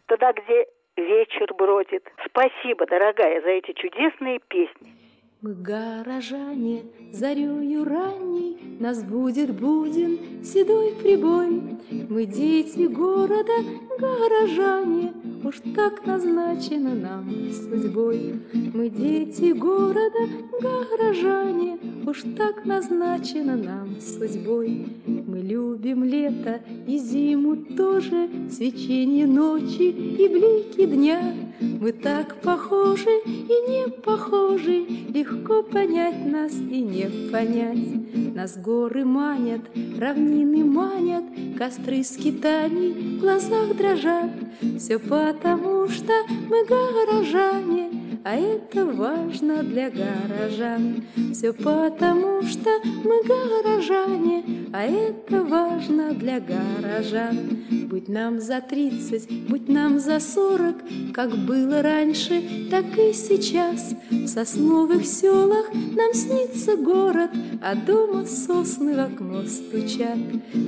туда, 0.06 0.32
где 0.32 0.66
вечер 0.96 1.54
бродит. 1.54 2.10
Спасибо, 2.26 2.86
дорогая, 2.86 3.40
за 3.42 3.50
эти 3.50 3.72
чудесные 3.72 4.40
песни. 4.48 5.09
Мы 5.42 5.54
горожане, 5.54 6.82
зарею 7.12 7.84
ранней 7.84 8.58
Нас 8.78 9.02
будет 9.02 9.58
буден 9.58 10.44
седой 10.44 10.92
прибой. 10.92 11.78
Мы 12.10 12.26
дети 12.26 12.86
города, 12.86 13.54
горожане, 13.98 15.14
Уж 15.42 15.62
так 15.74 16.04
назначено 16.04 16.94
нам 16.94 17.30
судьбой. 17.54 18.34
Мы 18.52 18.90
дети 18.90 19.52
города, 19.52 20.28
горожане, 20.60 21.78
Уж 22.06 22.22
так 22.36 22.66
назначено 22.66 23.56
нам 23.56 23.98
судьбой. 23.98 24.88
Мы 25.06 25.38
любим 25.38 26.04
лето 26.04 26.60
и 26.86 26.98
зиму 26.98 27.56
тоже, 27.56 28.28
Свечение 28.50 29.26
ночи 29.26 29.88
и 29.88 30.28
блики 30.28 30.84
дня. 30.84 31.32
Мы 31.60 31.92
так 31.92 32.40
похожи 32.40 33.20
и 33.26 33.70
не 33.70 33.88
похожи, 33.90 34.86
Легко 35.12 35.62
понять 35.62 36.24
нас 36.24 36.52
и 36.52 36.80
не 36.80 37.30
понять. 37.30 38.34
Нас 38.34 38.56
горы 38.56 39.04
манят, 39.04 39.60
равнины 39.98 40.64
манят, 40.64 41.24
Костры 41.58 42.02
скитаний 42.04 43.16
в 43.16 43.20
глазах 43.20 43.76
дрожат. 43.76 44.30
Все 44.78 44.98
потому, 44.98 45.88
что 45.88 46.12
мы 46.48 46.64
горожане, 46.64 47.90
а 48.24 48.36
это 48.36 48.86
важно 48.86 49.62
для 49.62 49.90
горожан. 49.90 51.04
Все 51.32 51.52
потому, 51.52 52.42
что 52.42 52.70
мы 53.04 53.22
горожане, 53.24 54.44
а 54.72 54.84
это 54.84 55.42
важно 55.44 56.14
для 56.14 56.40
горожан. 56.40 57.79
Будь 58.00 58.08
нам 58.08 58.40
за 58.40 58.62
тридцать, 58.62 59.28
будь 59.46 59.68
нам 59.68 59.98
за 60.00 60.20
сорок, 60.20 60.76
как 61.12 61.36
было 61.36 61.82
раньше, 61.82 62.42
так 62.70 62.86
и 62.96 63.12
сейчас. 63.12 63.94
В 64.10 64.26
сосновых 64.26 65.04
селах 65.04 65.66
нам 65.74 66.14
снится 66.14 66.76
город, 66.76 67.30
а 67.60 67.74
дома 67.74 68.24
сосны 68.24 68.96
в 68.96 69.00
окно 69.00 69.44
стучат. 69.44 70.16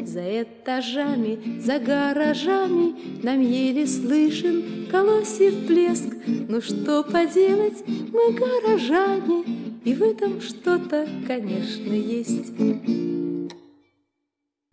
За 0.04 0.42
этажами, 0.42 1.58
за 1.58 1.78
гаражами 1.78 3.22
нам 3.22 3.40
еле 3.40 3.86
слышен 3.86 4.88
колосьев 4.90 5.66
плеск. 5.66 6.14
Ну 6.26 6.60
что 6.60 7.02
поделать, 7.02 7.82
мы 7.86 8.34
горожане, 8.34 9.44
и 9.86 9.94
в 9.94 10.02
этом 10.02 10.42
что-то, 10.42 11.08
конечно, 11.26 11.94
есть. 11.94 12.52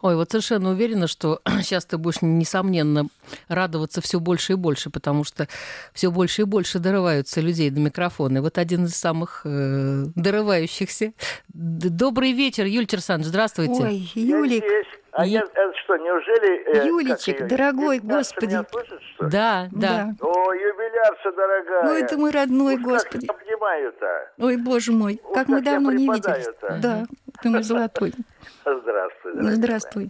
Ой, 0.01 0.15
вот 0.15 0.31
совершенно 0.31 0.69
уверена, 0.69 1.07
что 1.07 1.41
сейчас 1.61 1.85
ты 1.85 1.97
будешь, 1.97 2.21
несомненно, 2.21 3.07
радоваться 3.47 4.01
все 4.01 4.19
больше 4.19 4.53
и 4.53 4.55
больше, 4.55 4.89
потому 4.89 5.23
что 5.23 5.47
все 5.93 6.09
больше 6.09 6.43
и 6.43 6.45
больше 6.45 6.79
дорываются 6.79 7.41
людей 7.41 7.69
до 7.69 7.81
микрофона. 7.81 8.37
И 8.37 8.41
вот 8.41 8.57
один 8.57 8.85
из 8.85 8.95
самых 8.95 9.41
э, 9.45 10.05
дорывающихся. 10.15 11.11
Добрый 11.49 12.31
вечер, 12.31 12.65
Юль 12.65 12.85
Терсан, 12.85 13.23
здравствуйте. 13.23 13.83
Ой, 13.83 14.11
Юлик. 14.15 14.63
А 15.11 15.25
я, 15.25 15.41
это 15.41 15.73
что, 15.83 15.97
неужели... 15.97 16.81
Э, 16.81 16.87
Юлечек, 16.87 17.47
дорогой, 17.47 17.99
господи. 17.99 18.51
Меня 18.51 18.65
слышит, 18.71 19.01
что 19.15 19.25
ли? 19.25 19.31
Да, 19.31 19.67
да, 19.71 20.13
Да. 20.19 20.25
О, 20.25 20.53
юбилярша 20.53 21.31
дорогая. 21.31 21.83
Ну, 21.83 21.93
это 21.93 22.17
мой 22.17 22.31
родной, 22.31 22.75
Уж 22.75 22.81
господи. 22.81 23.27
Как 23.27 23.41
обнимаю-то. 23.41 24.31
Ой, 24.37 24.57
боже 24.57 24.91
мой, 24.91 25.19
Ух, 25.21 25.33
как 25.33 25.47
мы 25.49 25.57
как 25.57 25.65
я 25.65 25.71
давно 25.73 25.91
не 25.91 26.07
виделись. 26.07 26.47
Да, 26.81 27.05
ты 27.41 27.49
мой 27.49 27.63
золотой. 27.63 28.13
Здравствуй, 28.63 29.18
Ну, 29.33 29.41
дорогая 29.41 29.55
здравствуй. 29.55 30.09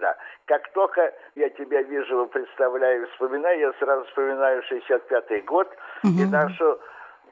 Да. 0.00 0.16
Как 0.46 0.72
только 0.72 1.12
я 1.36 1.48
тебя 1.50 1.82
вижу, 1.82 2.26
представляю, 2.26 3.06
вспоминаю, 3.12 3.58
я 3.60 3.72
сразу 3.78 4.04
вспоминаю 4.06 4.62
65-й 4.70 5.42
год 5.42 5.68
и 6.02 6.24
нашу 6.24 6.78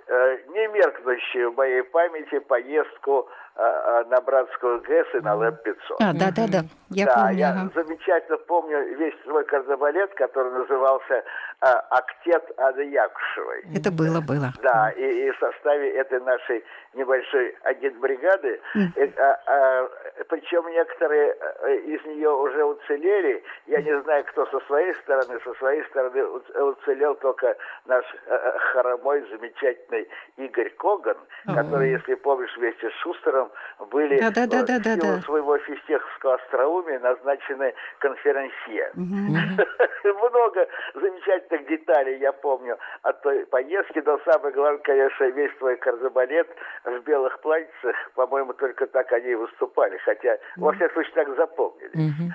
э, 0.07 0.39
не 0.49 0.69
меркнущую 0.69 1.53
в 1.53 1.57
моей 1.57 1.83
памяти 1.83 2.39
поездку 2.41 3.29
э, 3.57 3.63
э, 3.63 4.05
на 4.09 4.21
Братскую 4.21 4.81
ГЭС 4.83 5.07
и 5.15 5.19
на 5.21 5.35
ЛЭП-500. 5.35 5.97
А, 6.01 6.13
да, 6.13 6.31
да, 6.31 6.47
да, 6.47 6.61
я 6.91 7.07
да, 7.07 7.15
помню. 7.15 7.39
я 7.39 7.51
ага. 7.51 7.71
замечательно 7.75 8.39
помню 8.39 8.97
весь 8.97 9.15
свой 9.25 9.45
кардебалет, 9.45 10.15
который 10.15 10.53
назывался 10.53 11.15
э, 11.15 11.23
«Актет 11.91 12.45
Ады 12.59 12.85
Якушевой». 12.85 13.65
Это 13.77 13.91
было, 13.91 14.21
было. 14.21 14.53
Да, 14.63 14.91
и, 14.91 15.27
и 15.27 15.31
в 15.31 15.39
составе 15.39 15.91
этой 15.93 16.21
нашей 16.21 16.65
небольшой 16.95 17.57
агентбригады, 17.65 18.61
э, 18.75 19.09
а, 19.19 19.41
а, 19.47 19.89
причем 20.29 20.67
некоторые 20.69 21.35
из 21.85 22.05
нее 22.07 22.31
уже 22.31 22.65
уцелели, 22.65 23.43
я 23.67 23.83
не 23.83 24.01
знаю, 24.03 24.25
кто 24.25 24.47
со 24.47 24.61
своей 24.67 24.95
стороны, 24.97 25.39
со 25.45 25.55
своей 25.55 25.85
стороны 25.85 26.21
уц- 26.21 26.59
уцелел 26.59 27.15
только 27.17 27.57
наш 27.87 28.05
э, 28.27 28.59
хоромой 28.73 29.27
замечательный 29.31 30.09
Игорь 30.37 30.71
Коган, 30.79 31.19
который, 31.47 31.91
если 31.91 32.15
помнишь, 32.15 32.55
вместе 32.57 32.89
с 32.89 32.93
Шустером 33.03 33.51
были 33.91 34.19
Да-да-да-да-да-да. 34.21 34.91
э, 34.91 34.97
в 34.97 35.03
силу 35.03 35.23
своего 35.23 35.59
фистеховского 35.59 36.35
остроумия 36.35 36.78
назначены 36.99 37.75
конферансье. 37.99 38.93
Много 38.95 40.69
замечательных 40.95 41.67
деталей 41.69 42.19
я 42.19 42.33
помню 42.33 42.79
от 43.03 43.21
той 43.23 43.47
поездки, 43.47 44.03
но 44.05 44.19
самое 44.25 44.55
главное, 44.55 44.83
конечно, 44.83 45.25
весь 45.25 45.55
твой 45.59 45.77
кардебалет 45.77 46.49
в 46.85 46.99
белых 47.01 47.41
платьицах, 47.41 47.97
по-моему, 48.15 48.53
только 48.55 48.87
так 48.87 49.13
они 49.13 49.31
и 49.31 49.35
выступали, 49.35 49.99
хотя, 49.99 50.39
во 50.57 50.73
всяком 50.73 50.95
случае, 50.95 51.15
так 51.15 51.37
запомнили. 51.37 52.33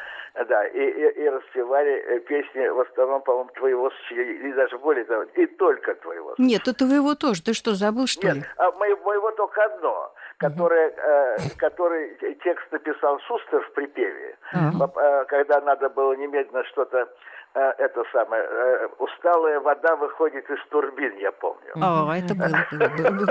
Да, 0.50 0.66
и, 0.66 0.80
и, 0.80 1.24
и 1.24 1.30
распевали 1.30 1.92
э, 1.92 2.20
песни 2.22 2.68
в 2.68 2.80
основном, 2.80 3.22
по-моему, 3.22 3.52
твоего 3.54 3.92
сочинения, 3.92 4.34
или 4.34 4.52
даже 4.54 4.80
более 4.80 5.06
того, 5.06 5.24
и 5.36 5.46
только 5.46 5.94
твоего 5.94 6.34
Нет, 6.40 6.64
это 6.64 6.74
твоего 6.74 7.14
тоже. 7.14 7.44
Ты 7.44 7.54
что, 7.54 7.76
забыл, 7.76 8.08
что 8.08 8.26
нет, 8.26 8.38
ли? 8.38 8.44
а 8.58 8.72
моего, 8.72 9.04
моего 9.04 9.30
только 9.34 9.64
одно, 9.64 10.12
которое, 10.38 10.90
э, 10.90 11.38
который 11.58 12.16
текст 12.44 12.72
написал 12.72 13.20
Шустер 13.20 13.62
в 13.62 13.74
припеве, 13.74 14.38
э, 14.54 15.26
когда 15.28 15.62
надо 15.62 15.90
было 15.90 16.14
немедленно 16.14 16.64
что-то, 16.66 17.08
э, 17.56 17.74
это 17.78 18.04
самое, 18.12 18.44
э, 18.44 18.88
усталая 19.00 19.60
вода 19.60 19.96
выходит 19.96 20.50
из 20.50 20.60
турбин, 20.70 21.18
я 21.18 21.32
помню. 21.32 21.74
А, 21.82 22.18
это 22.18 22.36
было. 22.36 23.28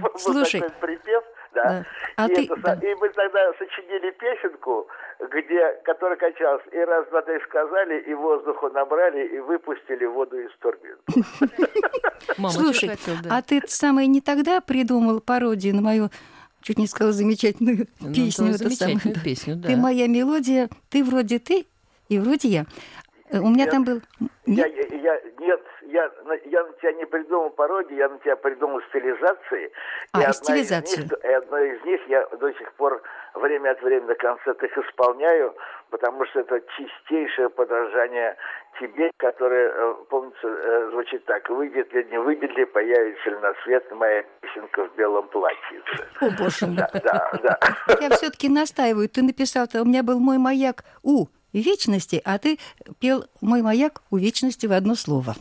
Был 0.00 0.10
Слушай. 0.18 0.62
припев, 0.80 1.24
да. 1.56 1.64
Да. 1.64 1.86
А 2.16 2.26
и, 2.28 2.34
ты- 2.34 2.44
это 2.44 2.56
да. 2.62 2.74
и 2.74 2.94
мы 2.96 3.08
тогда 3.08 3.52
сочинили 3.58 4.10
песенку, 4.12 4.86
где, 5.32 5.72
которая 5.84 6.16
кончалась, 6.16 6.62
и 6.72 6.76
раз, 6.78 7.06
два, 7.08 7.22
три 7.22 7.40
сказали, 7.48 8.00
и 8.00 8.14
воздуху 8.14 8.68
набрали, 8.70 9.26
и 9.26 9.38
выпустили 9.40 10.04
воду 10.04 10.38
из 10.38 10.50
турбин. 10.60 10.96
Мама, 12.38 12.50
Слушай, 12.54 12.90
а 13.30 13.42
ты 13.42 13.62
самое 13.66 14.06
не 14.08 14.20
тогда 14.20 14.60
придумал 14.60 15.20
пародию 15.20 15.74
на 15.74 15.82
мою, 15.82 16.08
чуть 16.62 16.78
не 16.78 16.86
сказала, 16.86 17.12
замечательную 17.12 17.86
Ну, 18.00 18.08
песню. 18.14 18.30
самую, 18.32 18.54
замечательную 18.54 19.22
песню, 19.24 19.56
да. 19.56 19.68
Ты 19.68 19.76
моя 19.76 20.06
мелодия, 20.08 20.68
ты 20.90 21.02
вроде 21.04 21.38
ты 21.38 21.66
и 22.08 22.18
вроде 22.18 22.48
я. 22.48 22.66
Э, 23.30 23.38
У 23.40 23.48
меня 23.48 23.64
Нет. 23.64 23.70
там 23.72 23.84
был... 23.84 24.00
Я, 24.46 24.66
я, 24.66 24.82
я- 24.96 25.20
нет, 25.24 25.25
я, 25.96 26.10
на- 26.24 26.40
я 26.44 26.62
на 26.64 26.72
тебя 26.74 26.92
не 26.92 27.06
придумал 27.06 27.50
пародии, 27.50 27.96
я 27.96 28.08
на 28.08 28.18
тебя 28.18 28.36
придумал 28.36 28.80
стилизации. 28.90 29.72
А, 30.12 30.18
и 30.18 30.22
и 30.22 30.24
одна 30.24 30.32
стилизацию. 30.32 31.04
Из 31.04 31.10
них, 31.10 31.24
и 31.24 31.28
одна 31.32 31.60
из 31.62 31.84
них 31.84 32.00
я 32.08 32.26
до 32.26 32.52
сих 32.52 32.72
пор 32.74 33.02
время 33.34 33.70
от 33.70 33.82
времени 33.82 34.08
на 34.08 34.14
концертах 34.14 34.70
исполняю, 34.78 35.54
потому 35.90 36.24
что 36.26 36.40
это 36.40 36.60
чистейшее 36.76 37.48
подражание 37.48 38.36
тебе, 38.80 39.10
которое, 39.16 39.70
э, 39.72 39.94
помнится, 40.10 40.46
э, 40.48 40.90
звучит 40.90 41.24
так. 41.24 41.48
Выйдет 41.48 41.92
ли, 41.94 42.04
не 42.10 42.18
выйдет 42.18 42.50
ли, 42.58 42.64
появится 42.66 43.30
ли 43.30 43.36
на 43.36 43.54
свет 43.64 43.90
моя 43.92 44.22
песенка 44.40 44.84
в 44.86 44.94
белом 44.96 45.28
платьице. 45.28 46.04
О, 46.20 46.26
боже 46.38 46.66
мой. 46.66 46.76
Да, 46.76 46.90
да, 46.92 47.30
да. 47.42 47.58
Я 48.00 48.10
все-таки 48.10 48.48
настаиваю. 48.50 49.08
Ты 49.08 49.22
написал, 49.22 49.66
у 49.74 49.84
меня 49.86 50.02
был 50.02 50.18
мой 50.20 50.36
маяк 50.38 50.84
у 51.02 51.26
вечности, 51.60 52.20
а 52.24 52.38
ты 52.38 52.58
пел 52.98 53.24
мой 53.40 53.62
маяк 53.62 54.02
у 54.10 54.16
вечности 54.16 54.66
в 54.66 54.72
одно 54.72 54.94
слово. 54.94 55.34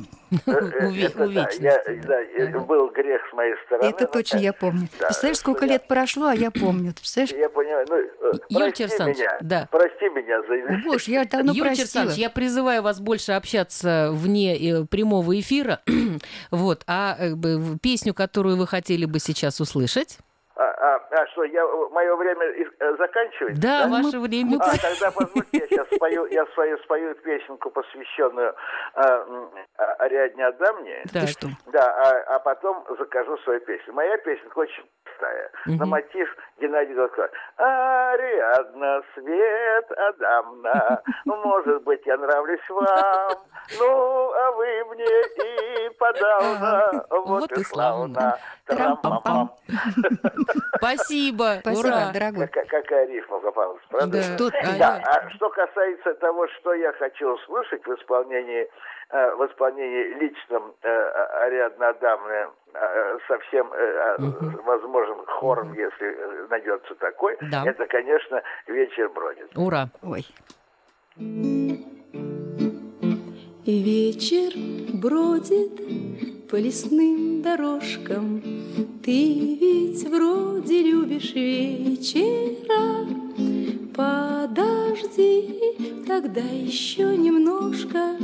Да, 0.45 0.53
э, 0.53 2.59
был 2.59 2.89
грех 2.89 3.21
с 3.29 3.33
моей 3.33 3.55
стороны. 3.65 3.89
Это 3.89 4.05
но 4.05 4.07
точно 4.07 4.37
я 4.37 4.53
помню. 4.53 4.87
Представляешь, 4.97 5.37
сколько 5.37 5.65
лет 5.65 5.87
прошло, 5.87 6.27
а 6.27 6.35
я 6.35 6.51
помню. 6.51 6.93
Представляешь? 6.93 7.31
Я 7.31 7.49
понимаю. 7.49 7.85
Ну, 7.89 7.95
э, 7.95 8.31
Юрий 8.49 8.65
прости 8.65 8.83
Александрович, 8.83 9.19
меня. 9.19 9.37
да. 9.41 9.67
Прости 9.71 10.09
меня 10.09 10.41
за 10.41 10.85
Боже, 10.85 11.11
я 11.11 11.25
давно 11.25 11.53
простила. 11.53 12.11
Я 12.11 12.29
призываю 12.29 12.81
вас 12.81 12.99
больше 12.99 13.33
общаться 13.33 14.09
вне 14.11 14.57
э, 14.57 14.85
прямого 14.85 15.39
эфира. 15.39 15.81
вот, 16.51 16.83
а 16.87 17.17
э, 17.19 17.33
песню, 17.81 18.13
которую 18.13 18.57
вы 18.57 18.67
хотели 18.67 19.05
бы 19.05 19.19
сейчас 19.19 19.61
услышать? 19.61 20.17
А, 21.15 21.19
а, 21.19 21.23
а 21.23 21.27
что, 21.27 21.43
я 21.43 21.65
мое 21.91 22.15
время 22.15 22.45
э, 22.45 22.95
заканчивается? 22.97 23.61
Да, 23.61 23.87
ваше 23.87 24.19
время. 24.19 24.57
А, 24.59 24.77
тогда 24.77 25.11
позвольте, 25.11 25.57
я 25.57 25.67
сейчас 25.67 25.87
спою, 25.95 26.25
я 26.31 26.45
свою 26.53 26.77
спою 26.79 27.15
песенку, 27.15 27.69
посвященную 27.71 28.53
э, 28.95 29.01
м, 29.01 29.49
а- 29.77 29.93
Ариадне 30.05 30.45
Адамне. 30.47 31.03
Ты 31.11 31.27
что? 31.27 31.47
Да, 31.67 31.85
а, 31.87 32.35
а 32.35 32.39
потом 32.39 32.85
закажу 32.99 33.37
свою 33.39 33.59
песню. 33.61 33.93
Моя 33.93 34.17
песенка 34.17 34.59
очень 34.59 34.83
простая. 35.03 35.51
На 35.65 35.85
мотив 35.85 36.35
Геннадия 36.59 36.95
Головко. 36.95 37.29
Ариадна, 37.57 39.01
Свет, 39.13 39.91
Адамна, 39.91 41.01
ну, 41.25 41.35
может 41.37 41.83
быть, 41.83 42.01
я 42.05 42.17
нравлюсь 42.17 42.69
вам, 42.69 43.31
ну, 43.77 44.31
а 44.31 44.51
вы 44.51 44.85
мне 44.91 45.05
и 45.05 45.89
подавно, 45.97 47.05
вот, 47.09 47.25
Вот 47.25 47.51
и 47.51 47.63
славно. 47.63 48.37
Трам-пам-пам. 48.67 49.51
Спасибо. 50.77 51.61
Ура. 51.65 52.11
дорогой. 52.13 52.47
Какая, 52.47 52.65
какая 52.65 53.07
рифма 53.07 53.39
попалась, 53.39 53.81
правда? 53.89 54.17
Да. 54.17 54.23
Что 54.23 54.49
ты? 54.49 54.79
Да, 54.79 55.01
а 55.05 55.29
что 55.31 55.49
касается 55.49 56.13
того, 56.15 56.47
что 56.47 56.73
я 56.73 56.91
хочу 56.93 57.33
услышать 57.33 57.85
в 57.85 57.93
исполнении, 57.95 58.67
в 59.37 59.47
исполнении 59.47 60.13
личном 60.19 60.73
э, 60.81 60.89
Ариадны 61.45 61.83
Адамны 61.85 62.47
э, 62.73 63.17
со 63.27 63.37
всем 63.39 63.71
э, 63.73 64.15
э, 64.17 64.21
возможным 64.65 65.25
хором, 65.25 65.73
если 65.73 66.07
э, 66.07 66.47
найдется 66.49 66.95
такой, 66.95 67.37
Да. 67.51 67.63
это, 67.65 67.85
конечно, 67.87 68.41
вечер 68.67 69.09
бродит. 69.09 69.49
Ура. 69.57 69.87
Ой. 70.03 70.25
Вечер 73.65 74.51
бродит 75.01 75.79
по 76.55 76.57
лесным 76.57 77.41
дорожкам. 77.41 78.41
Ты 79.03 79.57
ведь 79.59 80.07
вроде 80.07 80.83
любишь 80.83 81.33
вечера. 81.33 83.05
Подожди, 83.93 85.49
тогда 86.07 86.39
еще 86.39 87.17
немножко 87.17 88.15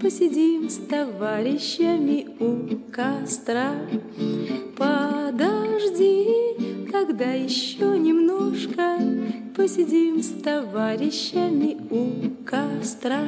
Посидим 0.00 0.70
с 0.70 0.76
товарищами 0.76 2.26
у 2.40 2.78
костра. 2.90 3.74
Подожди, 4.74 6.28
тогда 6.90 7.30
еще 7.32 7.98
немножко 7.98 8.98
Посидим 9.54 10.22
с 10.22 10.28
товарищами 10.42 11.76
у 11.90 12.42
костра. 12.46 13.24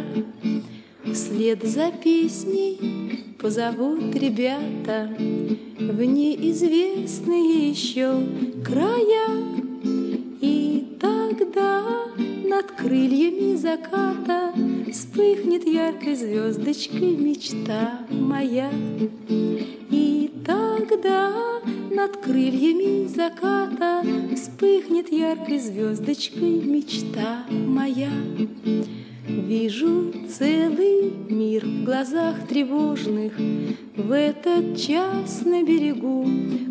Вслед 1.13 1.63
за 1.65 1.91
песней 1.91 3.25
позовут 3.39 4.15
ребята 4.15 5.11
В 5.79 6.03
неизвестные 6.03 7.71
еще 7.71 8.23
края 8.65 9.29
И 10.41 10.97
тогда 11.01 11.85
над 12.45 12.73
крыльями 12.73 13.57
заката 13.57 14.53
Вспыхнет 14.91 15.67
яркой 15.67 16.15
звездочкой 16.15 17.17
мечта 17.17 18.07
моя. 18.11 18.71
И 19.91 20.31
тогда 20.47 21.61
над 21.91 22.17
крыльями 22.17 23.07
заката 23.07 24.03
Вспыхнет 24.35 25.13
яркой 25.13 25.59
звездочкой 25.59 26.63
мечта 26.63 27.45
моя. 27.51 28.11
Вижу 29.29 30.11
целый 30.27 31.13
мир 31.29 31.67
в 31.67 31.85
глазах 31.85 32.47
тревожных 32.49 33.35
В 33.95 34.13
этот 34.13 34.79
час 34.79 35.43
на 35.45 35.63
берегу 35.63 36.27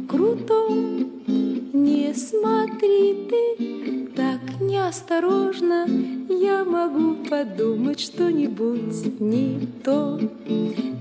крутом. 0.10 1.12
Не 1.28 2.15
смотри 2.15 3.28
ты 3.30 4.10
так 4.15 4.41
неосторожно, 4.60 5.86
Я 6.30 6.65
могу 6.65 7.24
подумать 7.30 8.00
что-нибудь 8.00 9.20
не 9.20 9.67
то. 9.84 10.20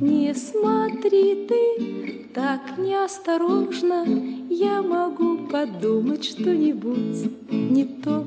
Не 0.00 0.34
смотри 0.34 1.46
ты 1.48 2.28
так 2.34 2.76
неосторожно, 2.76 4.04
Я 4.50 4.82
могу 4.82 5.38
подумать 5.48 6.24
что-нибудь 6.26 7.50
не 7.50 7.84
то. 7.84 8.26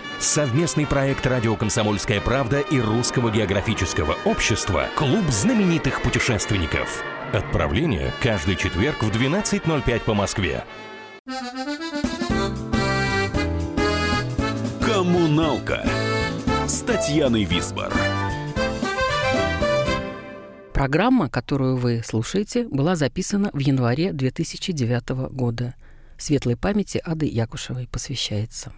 Совместный 0.21 0.85
проект 0.85 1.25
«Радио 1.25 1.55
Комсомольская 1.55 2.21
правда» 2.21 2.59
и 2.59 2.79
Русского 2.79 3.31
географического 3.31 4.15
общества 4.23 4.85
«Клуб 4.95 5.27
знаменитых 5.29 6.03
путешественников». 6.03 7.03
Отправление 7.33 8.13
каждый 8.21 8.55
четверг 8.55 9.01
в 9.01 9.09
12.05 9.09 10.01
по 10.01 10.13
Москве. 10.13 10.63
Коммуналка 14.85 15.83
с 16.67 16.81
Татьяной 16.81 17.45
Висбор. 17.45 17.91
Программа, 20.71 21.29
которую 21.29 21.77
вы 21.77 22.03
слушаете, 22.05 22.67
была 22.67 22.95
записана 22.95 23.49
в 23.53 23.59
январе 23.59 24.13
2009 24.13 25.31
года. 25.31 25.73
Светлой 26.19 26.57
памяти 26.57 27.01
Ады 27.03 27.25
Якушевой 27.25 27.87
посвящается. 27.87 28.71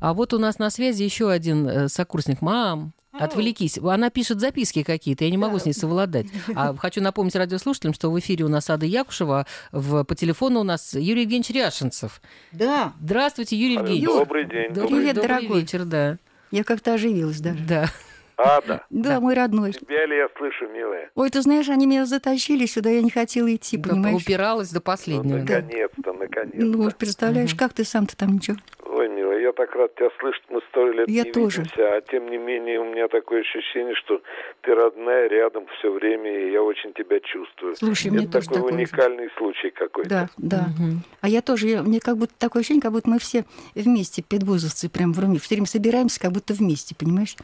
А 0.00 0.14
вот 0.14 0.34
у 0.34 0.38
нас 0.38 0.58
на 0.58 0.70
связи 0.70 1.02
еще 1.02 1.30
один 1.30 1.68
э, 1.68 1.88
сокурсник. 1.88 2.42
Мам, 2.42 2.92
Отвлекись. 3.18 3.78
Она 3.78 4.10
пишет 4.10 4.40
записки 4.40 4.82
какие-то, 4.82 5.24
я 5.24 5.30
не 5.30 5.38
могу 5.38 5.58
с 5.58 5.64
ней 5.64 5.72
совладать. 5.72 6.26
А 6.54 6.74
хочу 6.78 7.00
напомнить 7.00 7.34
радиослушателям, 7.34 7.94
что 7.94 8.10
в 8.10 8.18
эфире 8.18 8.44
у 8.44 8.48
нас 8.48 8.68
Ада 8.68 8.84
Якушева, 8.84 9.46
в, 9.72 10.04
по 10.04 10.14
телефону 10.14 10.60
у 10.60 10.64
нас 10.64 10.92
Юрий 10.94 11.22
Евгеньевич 11.22 11.48
Ряшенцев. 11.50 12.20
Да. 12.52 12.92
Здравствуйте, 13.00 13.56
Юрий 13.56 13.74
Евгеньевич. 13.76 14.06
Добрый 14.06 14.44
день. 14.44 14.68
Добрый, 14.72 14.98
Привет, 14.98 15.14
добрый 15.16 15.28
дорогой. 15.38 15.60
вечер, 15.62 15.84
да. 15.86 16.18
Я 16.50 16.62
как-то 16.62 16.92
оживилась 16.94 17.40
даже. 17.40 17.64
Да. 17.64 17.88
Ада, 18.36 18.84
Да, 18.90 19.18
мой 19.18 19.32
родной. 19.32 19.72
тебя 19.72 20.04
ли 20.04 20.16
я 20.18 20.28
слышу, 20.36 20.68
милая? 20.68 21.08
Ой, 21.14 21.30
ты 21.30 21.40
знаешь, 21.40 21.70
они 21.70 21.86
меня 21.86 22.04
затащили 22.04 22.66
сюда, 22.66 22.90
я 22.90 23.00
не 23.00 23.08
хотела 23.10 23.54
идти, 23.54 23.78
понимаешь? 23.78 24.20
Упиралась 24.22 24.68
до 24.70 24.82
последнего. 24.82 25.38
да. 25.38 25.54
Наконец-то, 25.60 26.12
наконец-то. 26.12 26.58
Ну, 26.66 26.90
представляешь, 26.90 27.54
как 27.54 27.72
ты 27.72 27.84
сам-то 27.84 28.14
там 28.14 28.34
ничего? 28.34 28.58
Я 29.46 29.52
так 29.52 29.72
рад 29.76 29.94
тебя 29.94 30.08
слышать, 30.18 30.42
мы 30.50 30.60
сто 30.70 30.88
лет 30.90 31.08
Я 31.08 31.22
не 31.22 31.30
тоже. 31.30 31.58
видимся, 31.62 31.94
а 31.96 32.00
тем 32.00 32.28
не 32.28 32.36
менее 32.36 32.80
у 32.80 32.84
меня 32.84 33.06
такое 33.06 33.42
ощущение, 33.42 33.94
что 33.94 34.20
ты 34.62 34.74
родная 34.74 35.28
рядом 35.28 35.66
все 35.78 35.92
время, 35.92 36.48
и 36.48 36.50
я 36.50 36.62
очень 36.64 36.92
тебя 36.92 37.20
чувствую. 37.20 37.76
Слушай, 37.76 38.08
Это 38.08 38.16
мне 38.16 38.26
тоже 38.26 38.46
такой 38.48 38.56
такое 38.56 38.70
же. 38.72 38.76
уникальный 38.78 39.28
случай 39.38 39.70
какой-то. 39.70 40.10
Да, 40.10 40.28
да. 40.36 40.68
А 41.20 41.28
я 41.28 41.42
тоже, 41.42 41.68
я- 41.68 41.82
мне 41.84 42.00
как 42.00 42.16
будто 42.16 42.34
такое 42.36 42.62
ощущение, 42.62 42.82
как 42.82 42.90
будто 42.90 43.08
мы 43.08 43.20
все 43.20 43.44
вместе, 43.76 44.20
педвузовцы, 44.22 44.88
прям 44.88 45.12
в 45.12 45.20
Руме, 45.20 45.38
все 45.38 45.54
время 45.54 45.66
собираемся, 45.68 46.18
как 46.18 46.32
будто 46.32 46.52
вместе, 46.52 46.96
понимаешь? 46.96 47.36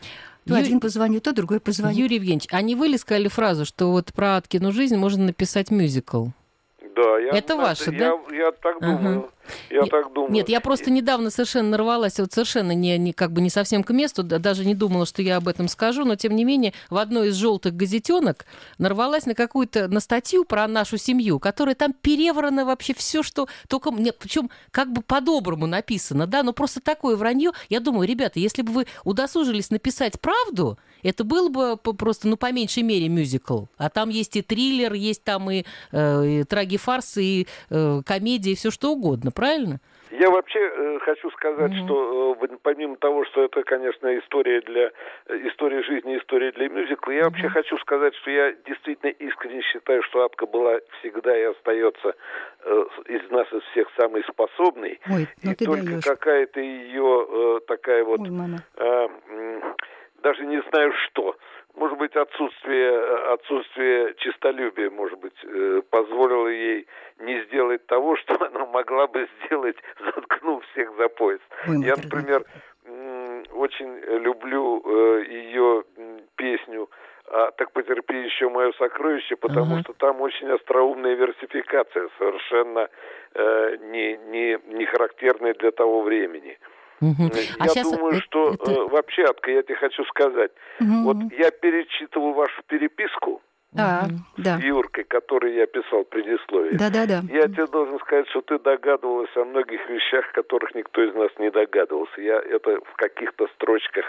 То 0.49 0.55
Ю- 0.55 0.57
один 0.57 0.81
позвонит, 0.81 1.23
то 1.23 1.33
другой 1.33 1.61
позвонит. 1.61 1.99
Юрий 1.99 2.17
Евгеньевич, 2.17 2.49
а 2.51 2.62
не 2.62 2.75
вы 2.75 2.88
ли 2.88 2.99
сказали 2.99 3.29
фразу, 3.29 3.65
что 3.65 3.93
вот 3.93 4.12
про 4.12 4.38
Аткину 4.38 4.73
жизнь 4.73 4.97
можно 4.97 5.27
написать 5.27 5.71
мюзикл? 5.71 6.27
Да, 6.97 7.19
я, 7.21 7.31
Это 7.31 7.57
ваше, 7.57 7.91
я, 7.93 8.19
Я 8.33 8.51
так 8.53 8.77
Ага. 8.83 9.29
Я 9.71 9.81
Нет, 9.83 9.91
так 9.91 10.13
думаю. 10.13 10.33
Нет, 10.33 10.49
я 10.49 10.61
просто 10.61 10.91
недавно 10.91 11.31
совершенно 11.31 11.71
нарвалась, 11.71 12.19
вот 12.19 12.33
совершенно 12.33 12.73
не, 12.73 12.97
не 12.99 13.13
как 13.13 13.33
бы 13.33 13.41
не 13.41 13.51
совсем 13.51 13.83
к 13.83 13.91
месту, 13.91 14.23
да- 14.23 14.39
даже 14.39 14.65
не 14.65 14.75
думала, 14.75 15.07
что 15.07 15.23
я 15.23 15.37
об 15.37 15.49
этом 15.49 15.69
скажу, 15.69 16.05
но 16.05 16.17
тем 16.17 16.37
не 16.37 16.45
менее 16.45 16.73
в 16.91 16.97
одной 16.97 17.29
из 17.29 17.35
желтых 17.35 17.75
газетенок 17.75 18.47
нарвалась 18.79 19.27
на 19.27 19.35
какую-то 19.35 19.89
на 19.89 20.01
статью 20.01 20.45
про 20.45 20.67
нашу 20.69 20.97
семью, 20.97 21.39
которая 21.39 21.75
там 21.75 21.93
переврано 21.93 22.65
вообще 22.65 22.95
все, 22.95 23.23
что 23.23 23.49
только 23.69 23.91
мне, 23.91 24.13
причем 24.13 24.51
как 24.71 24.93
бы 24.93 25.03
по-доброму 25.03 25.67
написано, 25.67 26.27
да, 26.27 26.43
но 26.43 26.53
просто 26.53 26.81
такое 26.81 27.17
вранье. 27.17 27.53
Я 27.69 27.81
думаю, 27.81 28.09
ребята, 28.09 28.39
если 28.39 28.63
бы 28.63 28.73
вы 28.73 28.87
удосужились 29.05 29.71
написать 29.71 30.21
правду, 30.21 30.79
это 31.03 31.25
был 31.25 31.49
бы 31.49 31.77
просто, 31.77 32.29
ну, 32.29 32.37
по 32.37 32.53
меньшей 32.53 32.83
мере 32.85 33.09
мюзикл. 33.09 33.65
А 33.77 33.91
там 33.91 34.09
есть 34.09 34.37
и 34.37 34.43
триллер, 34.43 34.93
есть 34.93 35.25
там 35.25 35.51
и, 35.51 35.65
э, 35.91 36.27
и 36.27 36.45
трагифарс, 36.45 37.17
и 37.19 37.47
э, 37.71 38.03
комедия, 38.07 38.53
и 38.53 38.55
все 38.55 38.71
что 38.71 38.93
угодно, 38.93 39.32
правильно? 39.33 39.79
Я 40.11 40.29
вообще 40.29 40.59
э, 40.61 40.99
хочу 41.01 41.31
сказать, 41.31 41.73
что 41.85 42.37
э, 42.38 42.57
помимо 42.62 42.97
того, 42.97 43.25
что 43.25 43.45
это, 43.45 43.62
конечно, 43.62 44.18
история 44.18 44.61
для 44.61 44.90
э, 45.27 45.49
история 45.49 45.83
жизни, 45.83 46.18
история 46.18 46.53
для 46.53 46.68
мюзикла, 46.68 47.12
я 47.12 47.25
вообще 47.25 47.49
хочу 47.49 47.79
сказать, 47.79 48.14
что 48.16 48.31
я 48.31 48.53
действительно 48.66 49.11
искренне 49.11 49.62
считаю, 49.62 50.03
что 50.03 50.23
Атка 50.25 50.45
была 50.47 50.81
всегда 51.01 51.35
и 51.35 51.45
остается 51.45 52.14
э, 52.62 52.85
из 53.07 53.31
нас 53.31 53.51
из 53.55 53.62
всех 53.71 53.88
самой 53.99 54.23
способной. 54.25 55.01
Ой, 55.11 55.27
ну 55.42 55.53
и 55.53 55.55
ты 55.55 55.64
только 55.64 55.83
даешь. 55.87 56.05
какая-то 56.05 56.61
ее 56.61 57.27
э, 57.31 57.61
такая 57.66 58.05
вот 58.05 58.21
Ой, 58.21 58.31
мама. 58.31 58.59
э, 58.77 59.09
даже 60.23 60.45
не 60.45 60.61
знаю 60.71 60.92
что. 61.07 61.37
Может 61.75 61.99
быть, 61.99 62.15
отсутствие, 62.15 63.33
отсутствие 63.33 64.15
честолюбия, 64.19 64.91
может 64.91 65.19
быть, 65.19 65.37
э, 65.45 65.83
позволило 65.91 66.49
ей 66.49 66.87
не 67.19 67.43
сделать 67.45 67.87
того, 67.87 68.17
что 68.23 68.35
она 68.45 68.67
могла 68.67 69.07
бы 69.07 69.29
сделать, 69.45 69.77
заткнув 70.15 70.65
всех 70.73 70.95
за 70.97 71.09
пояс. 71.09 71.41
Ой, 71.69 71.85
Я, 71.85 71.97
например, 71.97 72.45
очень 73.55 73.99
люблю 74.23 74.83
э, 74.85 75.25
ее 75.29 75.85
песню 76.37 76.91
а, 77.27 77.51
«Так 77.53 77.73
потерпи 77.73 78.17
еще 78.17 78.49
мое 78.49 78.73
сокровище», 78.73 79.37
потому 79.37 79.75
Ага. 79.75 79.83
что 79.83 79.93
там 79.95 80.21
очень 80.21 80.51
остроумная 80.51 81.15
версификация, 81.15 82.09
совершенно 82.19 82.89
э, 83.35 83.77
не, 83.81 84.17
не, 84.17 84.59
не 84.67 84.85
характерная 84.87 85.55
для 85.55 85.71
того 85.71 86.03
времени. 86.03 86.59
Э, 87.03 87.31
А 87.59 87.67
я 87.67 87.75
щас 87.75 87.91
думаю, 87.91 88.15
это- 88.15 88.23
что 88.23 88.55
это- 88.55 88.71
э, 88.71 88.88
вообще, 88.88 89.25
Атка, 89.25 89.51
я 89.51 89.62
тебе 89.62 89.75
хочу 89.77 90.05
сказать. 90.05 90.53
Мгм, 90.81 91.05
Вот 91.05 91.17
я 91.38 91.51
перечитывал 91.51 92.33
вашу 92.33 92.62
переписку 92.69 93.43
Да, 93.73 94.07
да. 94.37 94.59
с 94.59 94.62
Юркой, 94.62 95.05
которую 95.05 95.55
я 95.55 95.67
писал 95.67 96.05
в 96.05 96.09
предисловии. 96.09 96.77
Да-да-да. 96.77 97.23
Я 97.33 97.49
тебе 97.49 97.67
должен 97.67 97.99
сказать, 98.01 98.29
что 98.29 98.41
ты 98.43 98.59
догадывалась 98.59 99.35
о 99.37 99.45
многих 99.45 99.81
вещах, 99.88 100.31
которых 100.33 100.75
никто 100.75 101.03
из 101.03 101.15
нас 101.15 101.31
не 101.38 101.51
догадывался. 101.51 102.21
Я 102.21 102.38
это 102.38 102.79
в 102.81 102.97
каких-то 102.97 103.47
строчках 103.55 104.05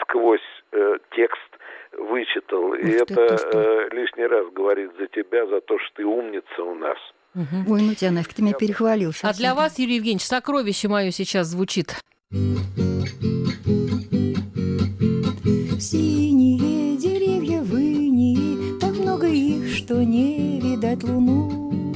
сквозь 0.00 0.40
э, 0.72 0.96
текст 1.14 1.50
вычитал. 1.92 2.74
И 2.74 2.96
Ух 3.00 3.06
ты, 3.06 3.14
это 3.14 3.38
э, 3.52 3.88
лишний 3.92 4.26
раз 4.26 4.46
говорит 4.52 4.90
за 4.98 5.06
тебя, 5.06 5.46
за 5.46 5.60
то, 5.60 5.78
что 5.78 5.94
ты 5.96 6.04
умница 6.04 6.62
у 6.62 6.74
нас. 6.74 6.98
Ой, 7.34 7.80
ну 7.82 7.94
тебя 7.94 8.10
нафиг, 8.10 8.34
ты 8.34 8.42
меня 8.42 8.54
перехвалил 8.54 9.12
сейчас. 9.12 9.30
А 9.30 9.38
для 9.38 9.54
вас, 9.54 9.78
Юрий 9.78 9.96
Евгеньевич, 9.96 10.22
сокровище 10.26 10.88
мое 10.88 11.10
сейчас 11.10 11.46
звучит. 11.46 11.94
Синие 15.78 16.96
деревья 16.96 17.60
вынии, 17.60 18.78
так 18.80 18.98
много 18.98 19.26
их, 19.26 19.68
что 19.76 20.02
не 20.02 20.58
видать 20.58 21.04
луну. 21.04 21.92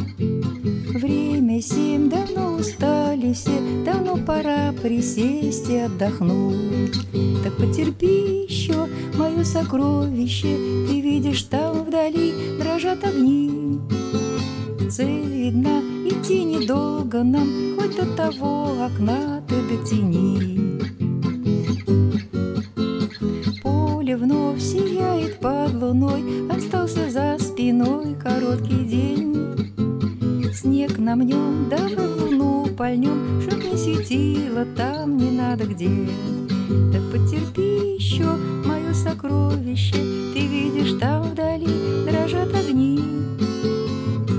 Время 0.93 1.63
семь, 1.63 2.11
давно 2.11 2.57
устали 2.57 3.33
все, 3.33 3.59
давно 3.87 4.19
пора 4.19 4.75
присесть 4.83 5.71
и 5.71 5.79
отдохнуть. 5.79 6.99
Так 7.43 7.57
потерпи 7.57 8.45
еще, 8.47 8.89
мое 9.17 9.43
сокровище, 9.43 10.59
ты 10.87 11.01
видишь 11.01 11.45
там 11.45 11.85
вдали 11.85 12.59
дрожат 12.61 13.03
огни. 13.05 13.81
Цель 14.89 15.27
видна, 15.27 15.81
идти 16.07 16.45
недолго 16.45 17.25
нам, 17.25 17.77
Хоть 17.77 17.97
до 17.97 18.07
того 18.15 18.69
окна 18.85 19.43
ты 19.49 19.57
дотяни. 19.69 20.81
Поле 23.63 24.17
вновь 24.17 24.63
сияет 24.63 25.41
под 25.41 25.75
луной, 25.75 26.49
Остался 26.49 27.11
за 27.11 27.37
спиной 27.41 28.15
короткий 28.15 28.85
день. 28.85 29.35
Снег 30.55 30.99
на 30.99 31.17
нем, 31.17 31.69
давай 31.69 32.07
луну 32.07 32.67
пальнем, 32.77 33.41
Чтоб 33.43 33.59
не 33.65 33.77
светило 33.77 34.65
там 34.77 35.17
не 35.17 35.33
надо 35.33 35.65
где. 35.65 35.91
Так 36.93 37.03
потерпи 37.11 37.97
еще, 37.97 38.37
мое 38.65 38.95
сокровище, 38.95 39.97
Ты 40.33 40.47
видишь, 40.47 40.93
там 41.01 41.25
вдали 41.25 41.67
дрожат 42.09 42.55
огни. 42.55 43.01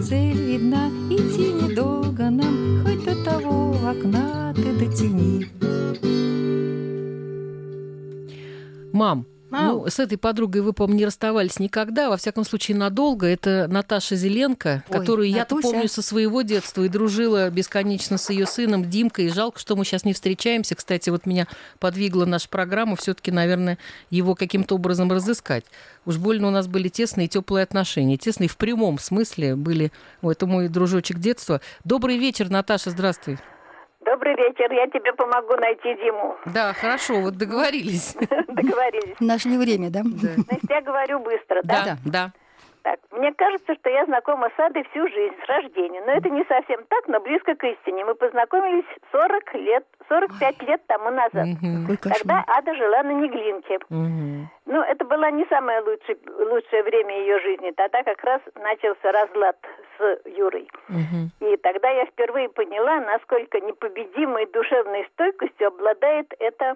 Цель 0.08 0.38
видна, 0.38 0.88
идти 1.10 1.52
недолго 1.52 2.30
нам, 2.30 2.82
Хоть 2.82 3.04
до 3.04 3.26
того 3.26 3.76
окна 3.90 4.54
ты 4.56 4.72
дотяни. 4.80 5.46
Мам, 8.94 9.26
ну, 9.50 9.88
с 9.88 10.00
этой 10.00 10.18
подругой 10.18 10.62
вы, 10.62 10.74
по-моему, 10.74 11.00
не 11.00 11.06
расставались 11.06 11.60
никогда, 11.60 12.10
во 12.10 12.18
всяком 12.18 12.44
случае, 12.44 12.78
надолго. 12.78 13.28
Это 13.28 13.68
Наташа 13.70 14.16
Зеленко, 14.16 14.84
Ой, 14.88 15.00
которую 15.00 15.30
я-то 15.30 15.56
Натуся. 15.56 15.74
помню 15.74 15.90
со 15.90 16.02
своего 16.02 16.42
детства 16.42 16.84
и 16.84 16.90
дружила 16.90 17.50
бесконечно 17.50 18.18
с 18.18 18.30
ее 18.30 18.46
сыном 18.46 18.90
Димкой. 18.90 19.26
И 19.26 19.30
жалко, 19.30 19.60
что 19.60 19.76
мы 19.76 19.86
сейчас 19.86 20.04
не 20.04 20.14
встречаемся. 20.14 20.76
Кстати, 20.76 21.10
вот 21.10 21.26
меня 21.26 21.48
подвигла 21.80 22.26
наша 22.26 22.50
программа 22.50 22.96
все-таки, 22.96 23.32
наверное, 23.32 23.78
его 24.10 24.36
каким-то 24.36 24.76
образом 24.76 25.12
разыскать. 25.12 25.66
Уж 26.06 26.18
больно 26.18 26.48
у 26.48 26.52
нас 26.52 26.68
были 26.68 26.90
тесные 26.90 27.28
теплые 27.28 27.64
отношения. 27.64 28.18
Тесные 28.18 28.50
в 28.50 28.58
прямом 28.58 29.00
смысле 29.00 29.56
были. 29.56 29.92
О, 30.22 30.32
это 30.32 30.46
мой 30.46 30.68
дружочек 30.68 31.20
детства. 31.20 31.62
Добрый 31.84 32.18
вечер, 32.18 32.50
Наташа, 32.50 32.92
здравствуй. 32.92 33.38
Добрый 34.08 34.36
вечер, 34.36 34.72
я 34.72 34.88
тебе 34.88 35.12
помогу 35.12 35.58
найти 35.58 35.94
Диму. 36.02 36.38
Да, 36.46 36.72
хорошо, 36.72 37.20
вот 37.20 37.36
договорились. 37.36 38.16
Договорились. 38.48 39.20
Нашли 39.20 39.58
время, 39.58 39.90
да? 39.90 40.02
Значит, 40.04 40.70
я 40.70 40.82
говорю 40.82 41.20
быстро, 41.20 41.60
да? 41.64 41.84
Да, 41.84 41.98
да. 42.06 42.32
Так, 42.88 43.00
мне 43.12 43.34
кажется, 43.34 43.76
что 43.76 43.90
я 43.90 44.06
знакома 44.06 44.50
с 44.56 44.60
Адой 44.60 44.86
всю 44.92 45.10
жизнь, 45.10 45.36
с 45.44 45.50
рождения. 45.50 46.02
Но 46.06 46.14
это 46.14 46.30
не 46.30 46.46
совсем 46.46 46.86
так, 46.88 47.06
но 47.10 47.20
близко 47.20 47.54
к 47.54 47.64
истине. 47.66 48.06
Мы 48.06 48.16
познакомились 48.16 48.86
40 49.12 49.56
лет, 49.56 49.86
45 50.08 50.62
лет 50.62 50.82
тому 50.88 51.10
назад. 51.10 51.48
Кошмар. 52.02 52.18
Тогда 52.18 52.44
Ада 52.48 52.74
жила 52.76 53.04
на 53.04 53.12
Неглинке. 53.12 53.80
Ну, 53.90 54.82
это 54.82 55.04
было 55.04 55.30
не 55.32 55.46
самое 55.48 55.82
лучшее, 55.82 56.18
лучшее 56.28 56.84
время 56.84 57.20
ее 57.20 57.42
жизни. 57.42 57.72
Тогда 57.72 58.04
как 58.04 58.24
раз 58.24 58.42
начался 58.56 59.12
разлад 59.12 59.58
с 59.98 60.22
Юрой. 60.38 60.70
И 61.42 61.58
тогда 61.58 61.90
я 61.90 62.06
впервые 62.06 62.48
поняла, 62.48 63.02
насколько 63.02 63.60
непобедимой 63.60 64.46
душевной 64.46 65.06
стойкостью 65.14 65.68
обладает 65.68 66.34
это 66.40 66.76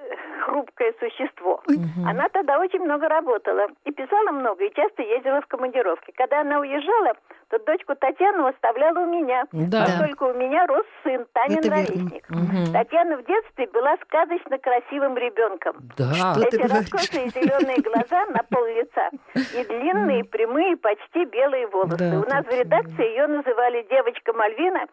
хрупкое 0.44 0.94
существо. 1.00 1.62
Она 2.06 2.28
тогда 2.28 2.58
очень 2.58 2.80
много 2.80 3.08
работала 3.08 3.66
и 3.84 3.92
писала 3.92 4.30
много, 4.30 4.64
и 4.64 4.74
часто 4.74 5.02
ездила 5.02 5.40
в 5.40 5.46
командировки. 5.46 6.12
Когда 6.16 6.40
она 6.42 6.60
уезжала, 6.60 7.14
то 7.50 7.58
дочку 7.64 7.94
Татьяну 7.94 8.46
оставляла 8.46 9.00
у 9.00 9.06
меня, 9.06 9.44
Да. 9.52 9.84
поскольку 9.86 10.26
у 10.26 10.34
меня 10.34 10.66
рос 10.66 10.84
сын, 11.02 11.26
Танин 11.32 11.58
Это 11.58 11.70
ровесник. 11.70 12.28
Мгм. 12.28 12.72
Татьяна 12.72 13.16
в 13.18 13.24
детстве 13.24 13.66
была 13.72 13.96
сказочно 14.04 14.58
красивым 14.58 15.16
ребенком. 15.16 15.76
Да. 15.96 16.12
Что 16.12 16.40
Эти 16.46 16.62
раскосые 16.62 17.28
зеленые 17.28 17.78
глаза 17.78 18.26
на 18.26 18.42
пол 18.50 18.64
лица 18.66 19.10
и 19.34 19.64
длинные, 19.64 20.24
прямые, 20.24 20.76
почти 20.76 21.24
белые 21.26 21.66
волосы. 21.68 21.96
Да, 21.98 22.18
У 22.20 22.28
нас 22.28 22.44
в 22.44 22.50
редакции 22.50 23.04
ее 23.04 23.26
называли 23.26 23.86
девочка 23.90 24.32
Мальвина 24.32 24.86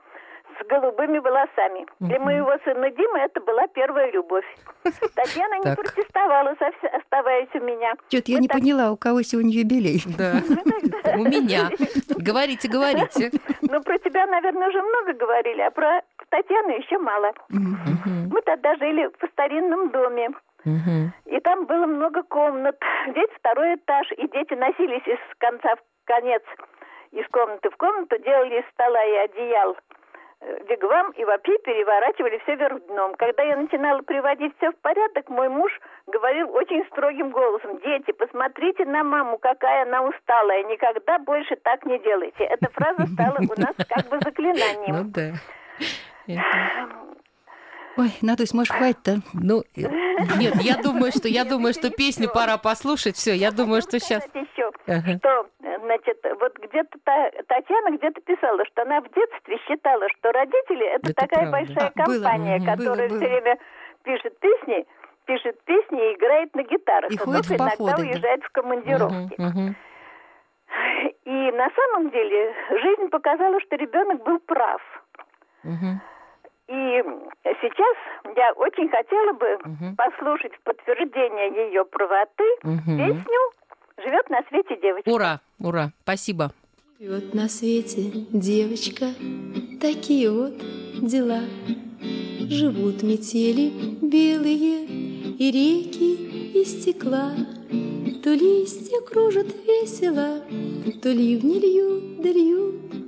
с 0.60 0.68
голубыми 0.68 1.20
волосами. 1.20 1.86
Для 2.00 2.20
моего 2.20 2.52
сына 2.64 2.90
Димы 2.92 3.20
это 3.20 3.40
была 3.42 3.68
первая 3.68 4.12
любовь. 4.12 4.46
Татьяна 5.16 5.56
не 5.64 5.76
протестовала, 5.76 6.56
оставаясь 6.94 7.54
у 7.54 7.60
меня. 7.60 7.94
Чё-то 8.10 8.32
я 8.32 8.40
не 8.40 8.48
поняла, 8.48 8.92
у 8.92 8.98
кого 8.98 9.22
сегодня 9.22 9.52
юбилей. 9.52 10.02
Да. 10.18 10.34
У 11.16 11.24
меня. 11.24 11.70
Говорите, 12.18 12.68
говорите. 12.68 13.30
Ну, 13.62 13.82
про 13.82 14.00
тебя, 14.00 14.26
наверное, 14.26 14.70
уже 14.70 14.82
много 14.82 15.14
говорили, 15.14 15.62
а 15.62 15.70
про 15.70 16.02
Татьяну 16.30 16.70
еще 16.70 16.98
мало. 16.98 17.34
Мы 17.50 18.42
тогда 18.42 18.76
жили 18.78 19.10
в 19.20 19.28
старинном 19.32 19.92
доме. 19.92 20.30
И 21.26 21.40
там 21.42 21.66
было 21.66 21.86
много 21.86 22.24
комнат. 22.24 22.80
Здесь 23.10 23.30
второй 23.38 23.76
этаж, 23.76 24.08
и 24.18 24.28
дети 24.30 24.54
носились 24.54 25.06
из 25.06 25.20
конца 25.38 25.76
в 25.76 25.80
конец, 26.06 26.42
из 27.12 27.28
комнаты 27.30 27.70
в 27.70 27.78
комнату, 27.78 28.18
делали 28.20 28.60
из 28.60 28.66
стола 28.74 29.04
и 29.04 29.16
одеял 29.16 29.78
вигвам 30.68 31.12
и 31.12 31.24
вообще 31.26 31.58
переворачивали 31.60 32.38
все 32.40 32.56
вверх 32.56 32.86
дном. 32.88 33.16
Когда 33.16 33.44
я 33.44 33.56
начинала 33.58 34.02
приводить 34.02 34.56
все 34.58 34.72
в 34.72 34.76
порядок, 34.78 35.30
мой 35.30 35.50
муж 35.50 35.72
говорил 36.08 36.54
очень 36.54 36.86
строгим 36.88 37.32
голосом, 37.32 37.80
дети, 37.80 38.12
посмотрите 38.12 38.86
на 38.86 39.04
маму, 39.04 39.38
какая 39.38 39.84
она 39.84 40.04
усталая, 40.04 40.64
никогда 40.64 41.20
больше 41.20 41.56
так 41.58 41.86
не 41.86 42.00
делайте. 42.00 42.44
Эта 42.44 42.70
фраза 42.72 43.06
стала 43.08 43.38
у 43.38 43.60
нас 43.60 43.76
как 43.90 44.06
бы 44.10 44.16
Ну 44.16 44.22
заклинанием. 44.22 45.12
да. 45.12 45.32
Ой, 47.98 48.10
Натусь, 48.22 48.54
может, 48.54 48.74
хватит-то? 48.76 49.18
Ну, 49.34 49.62
э, 49.76 49.82
нет, 50.40 50.56
я 50.62 50.78
думаю, 50.82 51.12
что 51.12 51.28
я 51.28 51.44
думаю, 51.46 51.74
что 51.74 51.90
песню 51.92 52.28
пора 52.34 52.58
послушать. 52.58 53.16
Все, 53.16 53.34
я 53.36 53.52
думаю, 53.52 53.82
что 53.82 54.00
сейчас. 54.00 54.28
Ага. 54.86 55.18
что, 55.18 55.48
значит, 55.86 56.18
вот 56.42 56.58
где-то 56.60 56.98
та- 57.06 57.32
Татьяна 57.48 57.96
где-то 57.98 58.20
писала, 58.22 58.66
что 58.66 58.82
она 58.82 59.00
в 59.00 59.06
детстве 59.14 59.58
считала, 59.68 60.06
что 60.18 60.32
родители 60.34 60.86
это, 60.86 61.12
Это 61.12 61.14
такая 61.22 61.50
правда. 61.50 61.52
большая 61.52 61.88
А, 61.88 62.04
компания, 62.04 62.60
которая 62.66 63.08
было, 63.10 63.18
все 63.18 63.28
время 63.30 63.58
пишет 64.04 64.40
песни, 64.40 64.86
пишет 65.26 65.64
песни 65.64 66.12
и 66.12 66.16
играет 66.16 66.54
на 66.56 66.64
гитарах. 66.64 67.12
И 67.12 67.18
но 67.18 67.24
ходит 67.26 67.46
в 67.46 67.50
иногда 67.52 67.66
походы, 67.70 67.96
да. 67.96 68.02
уезжает 68.02 68.44
в 68.44 68.50
командировки. 68.50 69.36
И 71.26 71.52
на 71.52 71.70
самом 71.70 72.10
деле 72.12 72.54
жизнь 72.82 73.08
показала, 73.10 73.60
что 73.62 73.76
ребенок 73.78 74.24
был 74.24 74.40
прав. 74.40 74.82
Мгм. 75.64 76.02
И 76.70 76.74
сейчас 77.62 77.98
я 78.38 78.54
очень 78.54 78.90
хотела 78.90 79.34
бы 79.34 79.96
послушать 79.98 80.54
в 80.56 80.62
подтверждение 80.64 81.68
ее 81.68 81.84
правоты 81.86 82.44
Мгм. 82.64 82.98
песню 82.98 83.40
«Живет 83.98 84.30
на 84.30 84.42
свете 84.50 84.78
девочка». 84.82 85.10
Ура, 85.10 85.40
ура, 85.60 85.92
спасибо. 86.04 86.52
Живет 87.00 87.34
на 87.34 87.50
свете 87.50 88.12
девочка, 88.32 89.08
такие 89.82 90.32
вот 90.32 90.54
дела. 91.02 91.42
Живут 92.50 93.04
метели 93.04 93.72
белые 94.02 94.86
и 94.86 95.52
реки 95.52 96.62
из 96.62 96.82
стекла. 96.82 97.32
То 98.24 98.30
листья 98.30 99.02
кружат 99.02 99.48
весело, 99.66 100.40
то 101.02 101.10
ливни 101.10 101.60
льют 101.60 102.22
да 102.22 102.30
льют. 102.30 103.03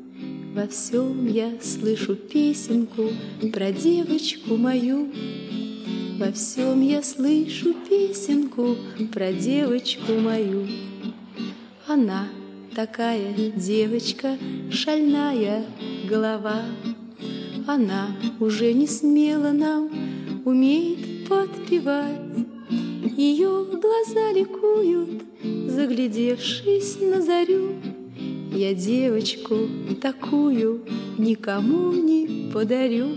Во 0.55 0.67
всем 0.67 1.27
я 1.27 1.51
слышу 1.61 2.15
песенку 2.15 3.09
про 3.51 3.73
девочку 3.73 4.55
мою. 4.55 5.11
Во 6.17 6.31
всем 6.31 6.79
я 6.79 7.03
слышу 7.03 7.73
песенку 7.89 8.77
про 9.11 9.33
девочку 9.33 10.13
мою. 10.13 10.65
Она 11.87 12.29
такая 12.73 13.33
девочка, 13.53 14.37
шальная 14.71 15.65
голова. 16.09 16.61
Она 17.67 18.15
уже 18.39 18.71
не 18.71 18.87
смела 18.87 19.51
нам 19.51 19.91
умеет 20.45 21.27
подпевать. 21.27 22.47
Ее 23.17 23.65
глаза 23.73 24.31
ликуют, 24.31 25.21
заглядевшись 25.67 27.01
на 27.01 27.21
зарю. 27.21 27.73
Я 28.55 28.73
девочку 28.73 29.67
такую 30.01 30.81
никому 31.17 31.91
не 31.91 32.49
подарю. 32.53 33.09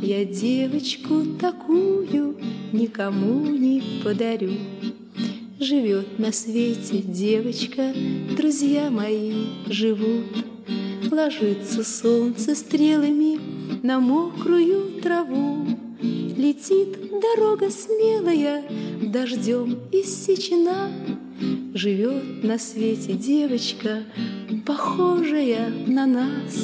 Я 0.00 0.24
девочку 0.24 1.24
такую 1.40 2.36
никому 2.72 3.44
не 3.44 3.82
подарю. 4.04 4.52
Живет 5.58 6.16
на 6.20 6.30
свете 6.30 6.98
девочка, 6.98 7.92
друзья 8.36 8.88
мои 8.88 9.32
живут. 9.66 10.26
Ложится 11.10 11.82
солнце 11.82 12.54
стрелами 12.54 13.40
на 13.84 13.98
мокрую 13.98 15.00
траву. 15.02 15.66
Летит 16.00 16.98
дорога 17.20 17.68
смелая, 17.68 18.62
дождем 19.02 19.80
иссечена. 19.90 20.92
Живет 21.74 22.44
на 22.44 22.58
свете 22.58 23.14
девочка, 23.14 24.04
похожая 24.66 25.68
на 25.86 26.06
нас. 26.06 26.54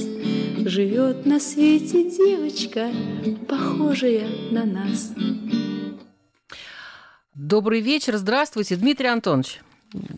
Живет 0.65 1.25
на 1.27 1.41
свете 1.41 2.05
девочка, 2.11 2.91
похожая 3.49 4.27
на 4.51 4.65
нас. 4.65 5.13
Добрый 7.35 7.81
вечер, 7.81 8.17
здравствуйте, 8.17 8.77
Дмитрий 8.77 9.09
Антонович. 9.09 9.61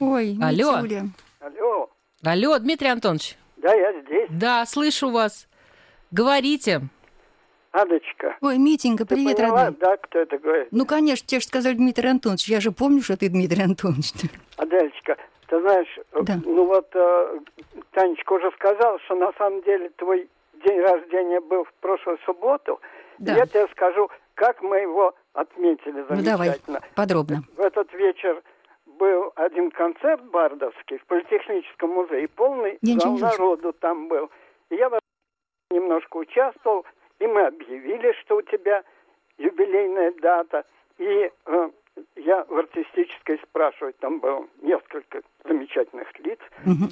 Ой, 0.01 0.37
Алло. 0.43 0.81
Митюля. 0.81 1.09
Алло, 1.40 1.90
Алло, 2.25 2.59
Дмитрий 2.59 2.88
Антонович. 2.88 3.37
да, 3.59 3.73
я 3.75 3.93
здесь. 4.03 4.29
Да, 4.31 4.66
слышу 4.66 5.11
вас. 5.11 5.47
Говорите. 6.11 6.83
Адочка. 7.73 8.37
Ой, 8.40 8.59
Митенька, 8.59 9.05
Ты 9.05 9.14
привет, 9.14 9.37
поняла, 9.37 9.66
родной. 9.66 9.79
да, 9.81 9.97
кто 9.99 10.19
это 10.19 10.38
говорит? 10.38 10.69
Ну, 10.73 10.85
конечно, 10.87 11.25
тебе 11.25 11.40
же 11.40 11.47
сказали 11.47 11.75
Дмитрий 11.75 12.09
Антонович. 12.09 12.49
Я 12.49 12.61
же 12.61 12.73
помню, 12.73 13.01
что 13.01 13.16
ты 13.16 13.29
Дмитрий 13.29 13.62
Антонович. 13.62 14.11
Аделечка, 14.57 15.16
ты 15.51 15.61
знаешь, 15.61 15.99
Да. 16.23 16.35
ну 16.45 16.65
вот 16.65 16.89
э, 16.95 17.39
Танечка 17.91 18.33
уже 18.35 18.51
сказала, 18.53 18.99
что 19.01 19.17
на 19.17 19.33
самом 19.33 19.63
деле 19.63 19.91
твой 19.97 20.29
день 20.65 20.81
рождения 20.81 21.41
был 21.41 21.65
в 21.65 21.73
прошлую 21.81 22.19
субботу. 22.25 22.81
Да. 23.19 23.35
Я 23.35 23.47
тебе 23.47 23.67
скажу, 23.73 24.09
как 24.35 24.63
мы 24.63 24.79
его 24.79 25.13
отметили 25.33 26.05
Ну, 26.09 26.23
давай, 26.25 26.49
замечательно. 26.49 26.81
подробно. 26.95 27.43
В 27.57 27.61
этот 27.61 27.93
вечер 27.95 28.41
был 28.87 29.33
один 29.35 29.71
концерт 29.73 30.23
бардовский 30.31 30.99
в 30.99 31.05
Политехническом 31.07 31.91
музее, 31.91 32.29
полный 32.29 32.79
зал 32.83 32.95
не 32.95 33.01
слышу. 33.01 33.25
народу 33.25 33.73
там 33.73 34.07
был. 34.09 34.31
И 34.71 34.77
я 34.77 34.89
немножко 35.71 36.17
участвовал, 36.19 36.87
и 37.19 37.27
мы 37.27 37.47
объявили, 37.47 38.13
что 38.23 38.37
у 38.37 38.43
тебя 38.43 38.85
юбилейная 39.39 40.13
дата. 40.23 40.65
И 40.99 41.31
э, 41.47 41.71
я 42.17 42.45
в 42.45 42.57
артистической 42.57 43.39
спрашиваю, 43.39 43.95
там 43.95 44.21
было 44.21 44.47
несколько 44.63 45.23
замечательных 45.45 46.07
лиц. 46.21 46.39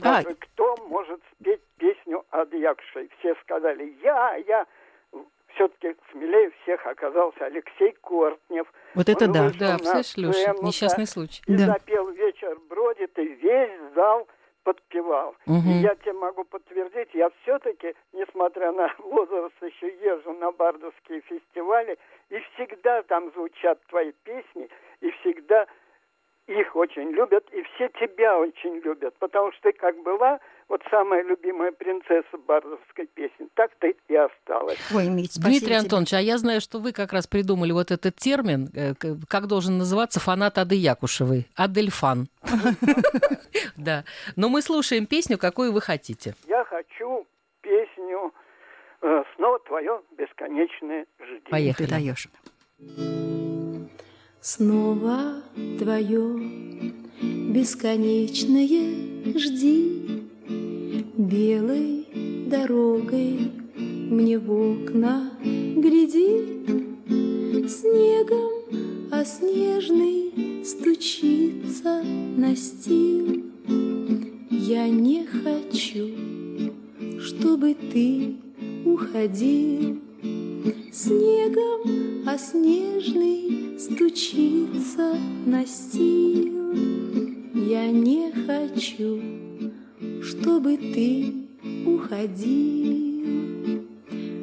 А, 0.02 0.22
даже 0.22 0.34
кто 0.34 0.76
может 0.88 1.20
спеть 1.32 1.60
песню 1.78 2.24
Ады 2.30 2.58
Якушевой. 2.58 3.10
Все 3.18 3.34
сказали, 3.42 3.96
я, 4.02 4.36
я. 4.46 4.66
Все-таки 5.54 5.96
смелее 6.12 6.52
всех 6.62 6.86
оказался 6.86 7.46
Алексей 7.46 7.92
Кортнев. 8.00 8.72
Вот 8.94 9.08
это 9.08 9.24
Он 9.24 9.32
да. 9.32 9.50
Да, 9.58 9.74
представляешь, 9.76 10.16
Леша, 10.16 10.54
несчастный 10.62 11.06
случай. 11.06 11.42
И 11.46 11.56
Да. 11.56 11.66
запел 11.66 12.08
«Вечер 12.10 12.56
бродит», 12.68 13.18
и 13.18 13.24
весь 13.24 13.94
зал 13.94 14.28
подпевал. 14.68 15.34
Мгм. 15.46 15.70
И 15.70 15.72
я 15.80 15.94
тебе 15.94 16.12
могу 16.12 16.44
подтвердить, 16.44 17.08
я 17.14 17.30
все-таки, 17.42 17.94
несмотря 18.12 18.70
на 18.72 18.94
возраст, 18.98 19.54
еще 19.62 19.88
езжу 20.04 20.34
на 20.34 20.52
бардовские 20.52 21.22
фестивали, 21.22 21.96
и 22.28 22.38
всегда 22.52 23.02
там 23.04 23.32
звучат 23.32 23.80
твои 23.86 24.12
песни, 24.24 24.68
и 25.00 25.10
всегда 25.20 25.66
их 26.46 26.76
очень 26.76 27.12
любят, 27.12 27.48
и 27.50 27.62
все 27.62 27.88
тебя 28.00 28.38
очень 28.38 28.76
любят, 28.80 29.14
потому 29.18 29.52
что 29.52 29.62
ты 29.62 29.72
как 29.72 29.96
была 30.02 30.38
вот 30.68 30.82
самая 30.90 31.22
любимая 31.22 31.72
принцесса 31.72 32.36
бардовской 32.46 33.06
песни, 33.06 33.48
так 33.54 33.70
ты 33.80 33.96
и 34.08 34.14
осталась. 34.14 34.78
Ой, 34.94 35.08
Мить, 35.08 35.40
Дмитрий 35.40 35.60
тебе. 35.60 35.78
Антонович, 35.78 36.12
а 36.14 36.20
я 36.20 36.36
знаю, 36.36 36.60
что 36.60 36.78
вы 36.78 36.92
как 36.92 37.12
раз 37.14 37.26
придумали 37.26 37.72
вот 37.72 37.90
этот 37.90 38.16
термин, 38.16 38.68
э, 38.74 38.94
как 39.28 39.46
должен 39.46 39.78
называться 39.78 40.20
фанат 40.20 40.58
Ады 40.58 40.74
Якушевой. 40.74 41.46
Адельфан. 41.56 42.28
Да. 43.76 44.04
Но 44.36 44.48
мы 44.48 44.60
слушаем 44.60 45.06
песню, 45.06 45.38
какую 45.38 45.72
вы 45.72 45.80
хотите. 45.80 46.34
Я 46.46 46.64
хочу 46.64 47.26
песню 47.60 48.32
э, 49.00 49.22
«Снова 49.36 49.58
твое 49.60 50.02
бесконечное 50.16 51.06
жди». 51.20 51.40
Ты 51.44 51.50
Поехали. 51.50 51.86
даешь. 51.86 52.28
Снова 54.40 55.42
твое 55.78 56.38
бесконечное 57.52 59.38
жди 59.38 60.27
Белой 61.18 62.06
дорогой 62.46 63.50
мне 63.76 64.38
в 64.38 64.52
окна 64.52 65.32
гляди 65.42 66.62
Снегом, 67.66 69.08
а 69.10 69.24
снежный 69.24 70.64
стучится 70.64 72.04
настил 72.36 73.46
Я 74.48 74.88
не 74.88 75.26
хочу, 75.26 76.08
чтобы 77.20 77.74
ты 77.74 78.36
уходил. 78.84 79.98
Снегом, 80.92 82.28
а 82.28 82.38
снежный 82.38 83.76
стучится 83.76 85.16
настил. 85.44 86.74
Я 87.54 87.90
не 87.90 88.30
хочу, 88.46 89.20
чтобы 90.22 90.76
ты 90.76 91.34
уходил. 91.86 93.08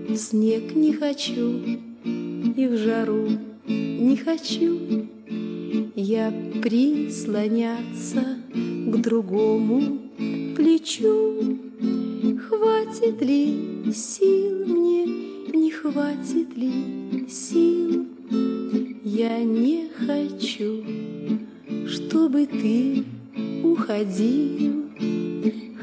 В 0.09 0.15
снег 0.15 0.75
не 0.75 0.93
хочу 0.93 1.61
и 2.03 2.67
в 2.67 2.77
жару 2.77 3.27
не 3.67 4.15
хочу. 4.17 5.07
Я 5.95 6.33
прислоняться 6.61 8.37
к 8.53 8.97
другому 8.97 9.99
плечу. 10.55 11.59
Хватит 12.47 13.21
ли 13.21 13.91
сил 13.93 14.65
мне, 14.65 15.05
не 15.53 15.71
хватит 15.71 16.55
ли 16.55 17.27
сил? 17.27 18.05
Я 19.03 19.43
не 19.43 19.89
хочу, 20.05 20.83
чтобы 21.87 22.45
ты 22.45 23.03
уходил. 23.63 24.74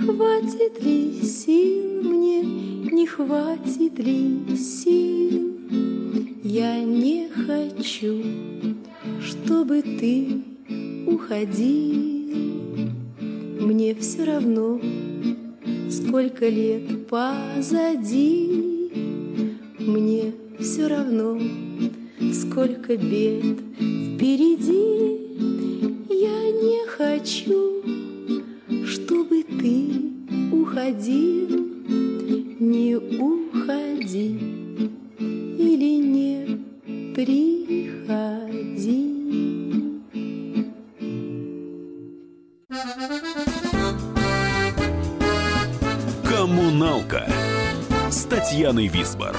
Хватит 0.04 0.82
ли 0.82 1.22
сил 1.22 2.02
мне, 2.02 2.42
не 2.42 3.06
хватит 3.06 4.00
ли 4.00 4.56
сил? 4.56 5.52
Я 6.42 6.82
не 6.82 7.28
хочу, 7.28 8.20
чтобы 9.20 9.80
ты 9.82 10.42
уходил. 11.06 12.90
Мне 13.60 13.94
все 13.94 14.24
равно, 14.24 14.80
сколько 15.88 16.48
лет 16.48 17.06
позади. 17.06 18.90
Мне 19.78 20.32
все 20.58 20.88
равно, 20.88 21.40
сколько 22.32 22.96
бед 22.96 23.60
впереди. 23.78 25.20
Я 26.10 26.50
не 26.50 26.86
хочу, 26.88 27.82
чтобы 28.86 29.42
ты 29.44 29.91
уходил. 30.82 31.48
Не 32.58 32.96
уходи 32.96 34.38
или 35.18 35.96
не 35.96 37.14
приходи. 37.14 37.42
Коммуналка 46.28 47.28
с 48.10 48.24
Татьяной 48.24 48.88
Висбор. 48.88 49.36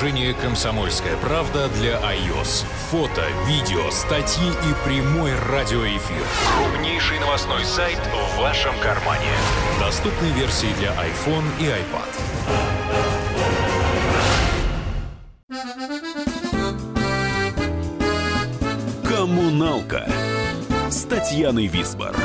Приложение 0.00 0.32
«Комсомольская 0.32 1.14
правда» 1.18 1.68
для 1.68 2.00
iOS. 2.00 2.64
Фото, 2.90 3.22
видео, 3.46 3.90
статьи 3.90 4.48
и 4.48 4.74
прямой 4.82 5.32
радиоэфир. 5.50 6.22
Крупнейший 6.56 7.20
новостной 7.20 7.66
сайт 7.66 7.98
в 7.98 8.38
вашем 8.40 8.72
кармане. 8.80 9.28
Доступны 9.78 10.28
версии 10.28 10.72
для 10.78 10.88
iPhone 10.92 11.44
и 11.60 11.66
iPad. 11.66 12.08
Коммуналка 19.06 20.08
с 20.88 21.04
Татьяной 21.04 21.66
Висбор. 21.66 22.16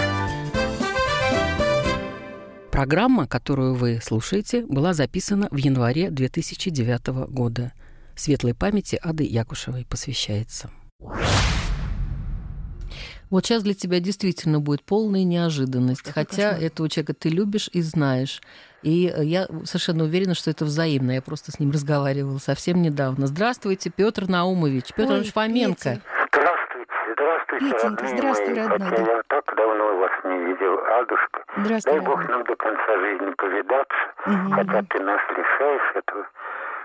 Программа, 2.75 3.25
которую 3.25 3.73
вы 3.73 4.01
слушаете, 4.03 4.65
была 4.65 4.93
записана 4.93 5.47
в 5.49 5.55
январе 5.55 6.09
2009 6.09 7.31
года. 7.31 7.71
Светлой 8.17 8.53
памяти 8.53 8.99
Ады 9.01 9.23
Якушевой 9.23 9.85
посвящается. 9.89 10.69
Вот 13.29 13.45
сейчас 13.45 13.63
для 13.63 13.75
тебя 13.75 14.01
действительно 14.01 14.59
будет 14.59 14.83
полная 14.83 15.23
неожиданность, 15.23 16.03
хотя 16.11 16.49
кошмар. 16.51 16.63
этого 16.65 16.89
человека 16.89 17.13
ты 17.13 17.29
любишь 17.29 17.69
и 17.71 17.81
знаешь. 17.81 18.41
И 18.83 19.07
э, 19.07 19.23
я 19.23 19.47
совершенно 19.63 20.03
уверена, 20.03 20.35
что 20.35 20.51
это 20.51 20.65
взаимно. 20.65 21.11
Я 21.11 21.21
просто 21.21 21.53
с 21.53 21.59
ним 21.61 21.71
разговаривала 21.71 22.39
совсем 22.39 22.81
недавно. 22.81 23.27
Здравствуйте, 23.27 23.89
Петр 23.89 24.27
Наумович. 24.27 24.91
Петр 24.97 25.13
Ой, 25.13 25.23
Фоменко. 25.23 25.75
Петя. 25.75 26.01
Здравствуйте, 26.29 26.91
здравствуйте, 27.13 27.34
Петенька, 27.59 28.07
здравствуй, 28.07 28.53
мои. 28.55 28.67
родной, 28.67 28.89
Хотя 28.89 29.03
да. 29.05 29.11
я 29.11 29.23
так 29.27 29.55
давно 29.55 29.95
вас 29.97 30.11
не 30.23 30.37
видел, 30.45 30.79
Адушка. 30.99 31.43
Здравствуй, 31.57 31.91
Дай 31.93 32.01
Бог 32.01 32.17
родной. 32.19 32.31
нам 32.37 32.43
до 32.43 32.55
конца 32.55 32.97
жизни 32.99 33.31
повидаться, 33.31 33.97
Мгм. 34.25 34.51
хотя 34.53 34.83
ты 34.89 34.99
нас 35.03 35.21
лишаешь 35.37 35.91
этого 35.95 36.25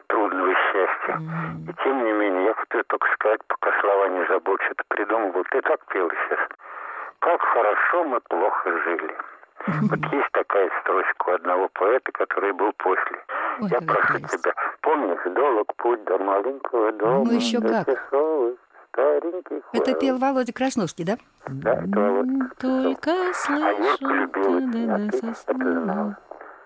трудного 0.08 0.54
счастья. 0.54 1.20
И 1.68 1.72
тем 1.84 2.04
не 2.04 2.12
менее, 2.12 2.44
я 2.46 2.54
хочу 2.54 2.82
только 2.88 3.08
сказать, 3.14 3.40
пока 3.48 3.80
слова 3.80 4.08
не 4.08 4.26
забудь, 4.26 4.60
что 4.62 4.74
ты 4.74 4.84
придумывал. 4.88 5.44
Ты 5.50 5.60
так 5.62 5.80
пел 5.86 6.10
сейчас. 6.10 6.40
Как 7.20 7.40
хорошо 7.42 8.04
мы 8.04 8.20
плохо 8.20 8.70
жили. 8.84 9.14
Вот 9.90 9.98
есть 10.12 10.32
такая 10.32 10.70
строчка 10.80 11.28
у 11.28 11.32
одного 11.32 11.68
поэта, 11.74 12.10
который 12.12 12.52
был 12.52 12.72
после. 12.78 13.18
Ой, 13.60 13.68
Я 13.70 13.80
прошу 13.82 14.14
прелесть. 14.14 14.40
тебя, 14.42 14.54
помнишь, 14.80 15.20
долг 15.26 15.74
путь 15.76 16.02
до 16.04 16.16
маленького 16.18 16.92
дома. 16.92 17.24
Ну, 17.26 17.32
еще 17.32 17.58
до 17.60 17.84
как. 17.84 18.10
Часовых 18.94 19.20
стареньких 19.20 19.62
Это 19.72 19.84
ворот». 19.84 20.00
пел 20.00 20.18
Володя 20.18 20.52
Красновский, 20.52 21.04
да? 21.04 21.18
Да, 21.48 21.72
это 21.74 22.00
Володя. 22.00 22.50
Только 22.58 23.10
А 23.10 23.32
знала. 25.54 26.16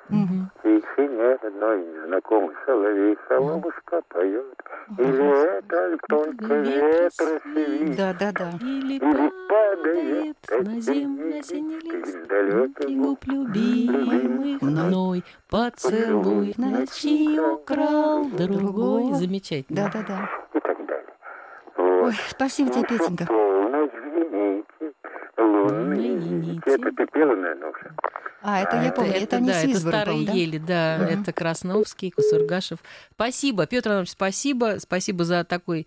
В 0.09 0.62
тишине 0.62 1.33
одной 1.41 1.79
незнакомый 1.87 2.55
соловей 2.66 3.16
соловушка 3.29 4.03
поет. 4.09 4.59
Или 4.99 5.57
это 5.59 5.99
только 6.09 6.55
ветер 6.57 7.41
шевелит, 7.43 7.97
Да, 7.97 8.12
да, 8.12 8.33
да. 8.33 8.51
Или 8.61 8.97
или 8.97 9.31
падает 9.49 10.37
на 10.66 10.81
землю 10.81 11.39
осенний 11.39 11.79
лист, 11.79 12.07
из 12.07 12.27
далекого 12.27 12.89
губ 12.91 13.25
любимых 13.25 14.61
мной 14.61 15.25
поцелуй 15.49 16.55
ночи 16.59 17.39
украл 17.41 18.27
другой. 18.27 19.14
Замечательно. 19.14 19.91
Да, 19.91 19.91
да, 19.93 20.05
да. 20.07 20.31
и 20.53 20.61
так 20.61 20.87
далее. 20.87 21.04
Ой, 22.03 22.15
спасибо 22.29 22.71
тебе, 22.71 22.85
Петенька. 22.85 23.27
Звените, 23.27 24.93
лунные 25.39 26.15
нити. 26.15 26.69
Это? 26.69 26.91
А, 28.47 28.61
это 28.61 28.77
я 28.77 28.93
помню, 28.93 29.13
это, 29.13 29.41
не 29.41 29.49
да, 29.49 29.59
это 29.59 29.69
Свисбор, 29.73 29.93
старые 29.93 30.05
по-моему, 30.05 30.27
да? 30.27 30.33
ели, 30.33 30.59
да, 30.59 30.99
Мгм. 31.01 31.09
это 31.09 31.33
Красновский, 31.33 32.11
Кусургашев. 32.11 32.79
Спасибо, 33.15 33.67
Петр 33.67 33.91
Иванович, 33.91 34.11
спасибо, 34.11 34.77
спасибо 34.81 35.25
за 35.25 35.45
такой 35.45 35.87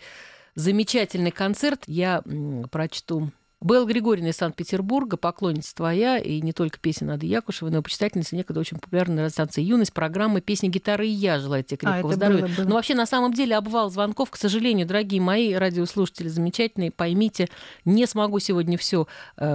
замечательный 0.55 1.29
концерт. 1.31 1.83
Я 1.85 2.23
прочту. 2.71 3.29
Белла 3.59 3.85
Григорьевна 3.85 4.29
из 4.29 4.37
Санкт-Петербурга, 4.37 5.17
поклонница 5.17 5.73
твоя, 5.73 6.19
и 6.19 6.41
не 6.41 6.53
только 6.53 6.79
песен 6.79 7.09
Ады 7.09 7.25
Якушевой, 7.25 7.71
но 7.71 7.79
и 7.79 7.81
почитательница 7.81 8.35
некогда 8.35 8.59
очень 8.59 8.77
популярной 8.77 9.23
радиостанции 9.23 9.63
«Юность» 9.63 9.93
программы 9.93 10.41
«Песни 10.41 10.67
гитары 10.67 11.07
и 11.07 11.11
я». 11.11 11.39
Желаю 11.39 11.63
тебе 11.63 11.77
крепкого 11.77 12.09
это 12.11 12.15
здоровья. 12.15 12.45
было, 12.45 12.55
было. 12.55 12.65
Но 12.65 12.75
вообще, 12.75 12.93
на 12.93 13.07
самом 13.07 13.33
деле, 13.33 13.55
обвал 13.55 13.89
звонков, 13.89 14.29
к 14.29 14.35
сожалению, 14.37 14.85
дорогие 14.85 15.21
мои 15.21 15.55
радиослушатели 15.55 16.27
замечательные, 16.27 16.91
поймите, 16.91 17.49
не 17.83 18.05
смогу 18.05 18.37
сегодня 18.37 18.77
все 18.77 19.07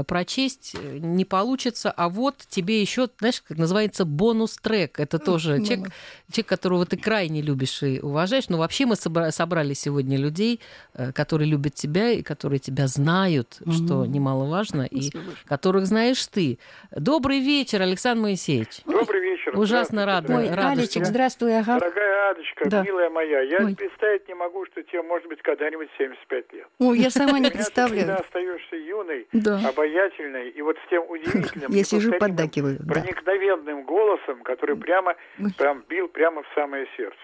прочесть, 0.09 0.75
э, 0.75 0.99
не 0.99 1.25
получится. 1.25 1.93
А 1.93 2.09
вот 2.09 2.39
тебе 2.49 2.81
еще, 2.81 3.09
знаешь, 3.21 3.41
как 3.41 3.57
называется, 3.57 4.05
бонус-трек. 4.05 4.99
Это 4.99 5.21
тоже 5.21 5.53
мама. 5.53 5.65
человек, 5.65 5.93
человек, 6.33 6.49
которого 6.49 6.87
ты 6.87 6.97
крайне 6.97 7.41
любишь 7.41 7.81
и 7.85 8.01
уважаешь. 8.01 8.49
Но 8.49 8.59
вообще 8.59 8.85
мы 8.85 8.97
собра- 8.97 9.31
собрали 9.31 9.75
сегодня 9.75 10.17
людей, 10.19 10.59
э, 10.95 11.13
которые 11.13 11.49
любят 11.49 11.75
тебя 11.75 12.11
и 12.11 12.23
которые 12.23 12.59
тебя 12.59 12.89
знают, 12.89 13.59
что 13.71 13.92
немаловажно, 14.07 14.83
и 14.91 15.11
которых 15.47 15.87
знаешь 15.87 16.27
ты. 16.27 16.59
Добрый 16.91 17.41
вечер, 17.41 17.83
Александр 17.83 18.23
Моисеевич. 18.23 18.81
Добрый 18.85 19.21
вечер. 19.21 19.59
Ужасно 19.59 20.07
рада. 20.07 20.35
Ой, 20.37 20.49
рада, 20.49 20.71
Алечек, 20.71 21.03
что- 21.03 21.05
здравствуй, 21.07 21.59
ага. 21.59 21.79
Дорогая 21.81 22.31
Адочка, 22.31 22.69
Да. 22.71 22.83
милая 22.83 23.11
моя, 23.11 23.41
я 23.43 23.59
Ой. 23.59 23.77
представить 23.77 24.27
не 24.29 24.35
могу, 24.35 24.65
что 24.67 24.83
тебе 24.83 25.03
может 25.03 25.29
быть 25.29 25.43
когда-нибудь 25.43 25.89
75 25.99 26.53
лет. 26.53 26.67
Ой, 26.79 26.99
я 26.99 27.11
сама 27.11 27.39
не 27.39 27.51
Понимаешь, 27.51 27.53
ты 27.53 27.59
представляю. 27.59 28.21
остаешься 28.21 28.77
юной, 28.77 29.27
Да. 29.33 29.61
обаязательной 29.69 30.49
и 30.51 30.63
вот 30.63 30.77
с 30.79 30.89
тем 30.89 31.05
удивительным, 31.11 31.71
Я 31.73 31.85
сижу, 31.85 32.13
поддакиваю. 32.19 32.79
Да. 32.81 32.95
проникновенным 32.95 33.83
голосом, 33.85 34.43
который 34.43 34.77
прямо 34.77 35.15
прям 35.59 35.85
бил 35.89 36.09
прямо 36.09 36.43
в 36.43 36.47
самое 36.55 36.87
сердце. 36.97 37.17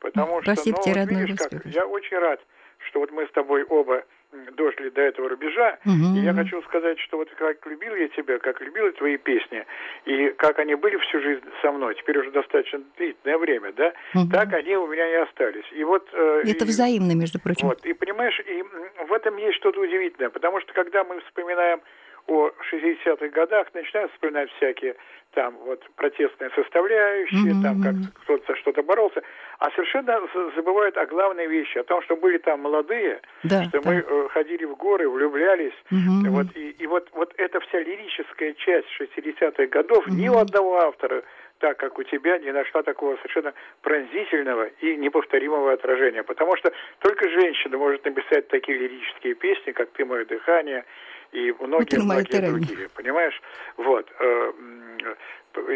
Потому 0.00 0.42
что, 0.42 0.54
Спасибо 0.54 0.76
ну, 0.78 0.82
тебе, 0.84 0.92
вот 0.94 1.00
родной, 1.00 1.24
видишь, 1.26 1.38
как, 1.50 1.66
я 1.66 1.86
очень 1.86 2.18
рад, 2.18 2.40
что 2.88 3.00
вот 3.00 3.10
мы 3.12 3.26
с 3.26 3.30
тобой 3.32 3.64
оба 3.64 4.02
м, 4.32 4.54
дожили 4.54 4.88
до 4.90 5.00
этого 5.02 5.28
рубежа. 5.28 5.78
Мгм. 5.84 6.16
И 6.16 6.20
я 6.20 6.32
хочу 6.34 6.62
сказать, 6.62 6.98
что 7.00 7.16
вот 7.18 7.28
как 7.36 7.66
любил 7.66 7.94
я 7.94 8.08
тебя, 8.08 8.38
как 8.38 8.60
любил 8.60 8.86
я 8.86 8.92
твои 8.92 9.16
песни, 9.16 9.64
и 10.06 10.30
как 10.36 10.58
они 10.58 10.74
были 10.74 10.96
всю 10.98 11.20
жизнь 11.20 11.44
со 11.62 11.72
мной, 11.72 11.94
теперь 11.96 12.18
уже 12.18 12.30
достаточно 12.30 12.80
длительное 12.96 13.38
время, 13.38 13.72
да, 13.72 13.92
Мгм. 14.14 14.30
так 14.30 14.52
они 14.52 14.76
у 14.76 14.86
меня 14.86 15.08
и 15.10 15.14
остались. 15.14 15.64
И 15.72 15.82
вот... 15.84 16.08
э, 16.12 16.42
Это 16.44 16.64
и- 16.64 16.68
взаимно, 16.68 17.12
между 17.14 17.40
прочим. 17.40 17.68
вот, 17.68 17.84
и 17.84 17.92
понимаешь, 17.92 18.38
и 18.40 18.62
в 19.08 19.12
этом 19.12 19.36
есть 19.36 19.56
что-то 19.56 19.80
удивительное, 19.80 20.30
потому 20.30 20.60
что 20.60 20.72
когда 20.72 21.04
мы 21.04 21.20
вспоминаем 21.22 21.80
о 22.26 22.50
60-х 22.72 23.28
годах, 23.28 23.68
начинаем 23.74 24.08
вспоминать 24.10 24.50
всякие 24.52 24.96
там 25.32 25.56
вот 25.64 25.84
протестные 25.96 26.50
составляющие, 26.50 27.54
Мгм, 27.54 27.62
там 27.62 27.82
как 27.82 27.94
кто-то 28.22 28.52
за 28.52 28.58
что-то 28.58 28.82
боролся, 28.82 29.22
а 29.58 29.70
совершенно 29.70 30.20
забывают 30.56 30.96
о 30.96 31.06
главной 31.06 31.46
вещи, 31.46 31.78
о 31.78 31.84
том, 31.84 32.02
что 32.02 32.16
были 32.16 32.38
там 32.38 32.60
молодые, 32.60 33.20
Да, 33.44 33.64
что 33.64 33.80
да. 33.80 33.90
мы 33.90 34.04
э, 34.06 34.28
ходили 34.30 34.64
в 34.64 34.76
горы, 34.76 35.08
влюблялись, 35.08 35.74
Мгм, 35.90 36.32
вот, 36.32 36.46
и, 36.56 36.70
и 36.70 36.86
вот, 36.86 37.08
вот 37.12 37.32
эта 37.36 37.60
вся 37.60 37.78
лирическая 37.78 38.54
часть 38.54 38.88
60-х 38.98 39.66
годов 39.66 40.06
ни 40.08 40.28
у 40.28 40.36
одного 40.36 40.78
автора 40.78 41.22
так 41.60 41.76
как 41.76 41.98
у 41.98 42.02
тебя 42.02 42.38
не 42.38 42.52
нашла 42.52 42.82
такого 42.82 43.16
совершенно 43.16 43.52
пронзительного 43.82 44.70
и 44.80 44.96
неповторимого 44.96 45.72
отражения. 45.74 46.22
Потому 46.22 46.56
что 46.56 46.72
только 47.00 47.28
женщина 47.28 47.76
может 47.76 48.04
написать 48.04 48.48
такие 48.48 48.78
лирические 48.78 49.34
песни, 49.34 49.72
как 49.72 49.90
«Ты 49.90 50.04
мое 50.06 50.24
дыхание» 50.24 50.84
и 51.32 51.52
многие, 51.60 51.84
«Утро 51.96 51.98
мое 52.00 52.06
многие 52.18 52.28
тирания». 52.28 52.50
другие. 52.50 52.88
Понимаешь? 52.94 53.40
Вот. 53.76 54.06
э, 54.18 54.52
м, 54.58 54.80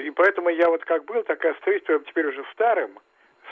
И 0.04 0.10
поэтому 0.10 0.50
я 0.50 0.68
вот 0.70 0.84
как 0.84 1.04
был, 1.04 1.22
так 1.24 1.44
и 1.44 1.48
остаюсь 1.48 1.82
теперь 2.06 2.26
уже 2.26 2.44
старым, 2.52 2.98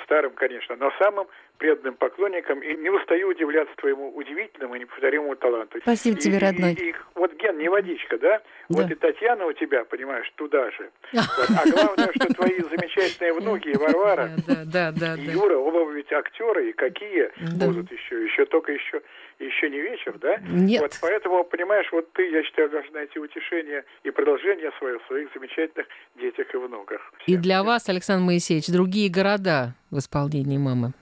старым, 0.05 0.33
конечно, 0.33 0.77
но 0.77 0.91
самым 0.99 1.27
преданным 1.59 1.95
поклонником 1.95 2.61
и 2.61 2.77
не 2.77 2.91
устаю 2.91 3.29
удивляться 3.29 3.75
твоему 3.77 4.11
удивительному 4.17 4.75
и 4.75 4.81
неповторимому 4.81 5.37
таланту. 5.37 5.79
Спасибо 5.83 6.17
И- 6.17 6.21
тебе, 6.21 6.37
и- 6.37 6.41
родной. 6.41 6.73
И, 6.75 6.95
вот 7.15 7.33
ген 7.35 7.59
не 7.59 7.69
водичка, 7.69 8.19
да? 8.19 8.41
Вот 8.69 8.87
Да. 8.87 8.93
и 8.93 8.97
Татьяна 8.97 9.47
у 9.47 9.53
тебя, 9.53 9.85
понимаешь, 9.85 10.31
туда 10.37 10.71
же. 10.73 10.91
Вот. 11.13 11.49
А 11.51 11.71
главное, 11.71 12.11
что 12.15 12.35
твои 12.35 12.59
замечательные 12.61 13.33
внуки 13.35 13.69
и 13.69 13.77
Варвара, 13.77 14.31
Да, 14.47 14.63
да, 14.65 14.93
да, 14.93 15.15
и. 15.15 15.27
Юра, 15.31 15.57
оба 15.57 15.89
ведь 15.93 16.13
актеры, 16.13 16.71
и 16.71 16.73
какие 16.73 17.31
будут 17.65 17.91
еще, 17.93 18.25
еще 18.25 18.45
только 18.47 18.73
еще, 18.73 19.03
еще 19.45 19.71
не 19.71 19.81
вечер, 19.81 20.17
да? 20.21 20.39
Нет. 20.49 20.81
Вот 20.83 20.99
поэтому, 21.01 21.45
понимаешь, 21.45 21.87
вот 21.93 22.13
ты, 22.13 22.31
я 22.31 22.43
считаю, 22.45 22.71
должна 22.71 22.93
найти 22.93 23.19
утешение 23.19 23.85
и 24.05 24.11
продолжение 24.11 24.71
свое 24.79 24.99
в 24.99 25.07
своих 25.07 25.29
замечательных 25.35 25.87
детях 26.17 26.55
и 26.55 26.57
внуках. 26.57 27.01
И 27.27 27.37
для 27.37 27.63
вас, 27.63 27.89
Александр 27.89 28.25
Моисеевич, 28.25 28.69
другие 28.69 29.11
города 29.11 29.75
в 29.91 29.99
исполнении 29.99 30.59
мамы. 30.59 30.93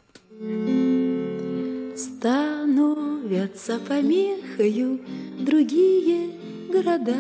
Становятся 1.97 3.78
помехою 3.80 5.01
другие 5.38 6.30
города. 6.72 7.16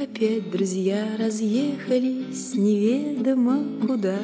Опять 0.00 0.50
друзья 0.50 1.04
разъехались 1.18 2.54
неведомо 2.54 3.58
куда. 3.86 4.18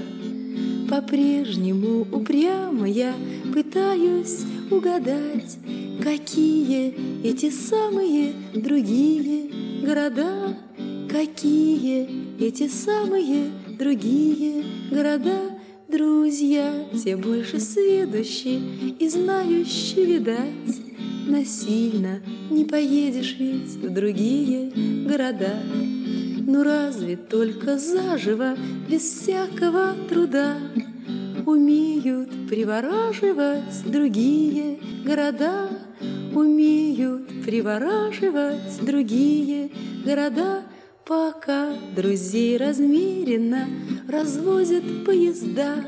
По-прежнему 0.89 2.03
упрямо 2.13 2.87
я 2.87 3.15
пытаюсь 3.53 4.45
угадать, 4.71 5.59
Какие 6.05 7.25
эти 7.27 7.49
самые 7.49 8.35
другие 8.53 9.49
города, 9.83 10.55
Какие 11.11 12.37
эти 12.39 12.69
самые 12.69 13.51
другие 13.79 14.65
города, 14.91 15.59
Друзья, 15.89 16.71
те 17.03 17.17
больше 17.17 17.59
сведущие 17.59 18.61
и 18.99 19.09
знающие, 19.09 20.05
видать, 20.05 20.83
Насильно 21.27 22.21
не 22.51 22.67
поедешь 22.67 23.37
ведь 23.39 23.77
в 23.77 23.89
другие 23.89 24.73
города. 25.09 25.55
Ну 26.47 26.63
разве 26.63 27.17
только 27.17 27.79
заживо, 27.79 28.59
без 28.91 29.01
всякого 29.01 29.95
труда 30.11 30.59
Умеют 31.47 32.29
привораживать 32.49 33.91
другие 33.91 34.79
города, 35.03 35.69
Умеют 36.35 37.45
привораживать 37.45 38.85
другие 38.85 39.71
города, 40.05 40.63
Пока 41.07 41.75
друзей 41.95 42.57
размеренно 42.57 43.69
развозят 44.09 45.05
поезда, 45.05 45.85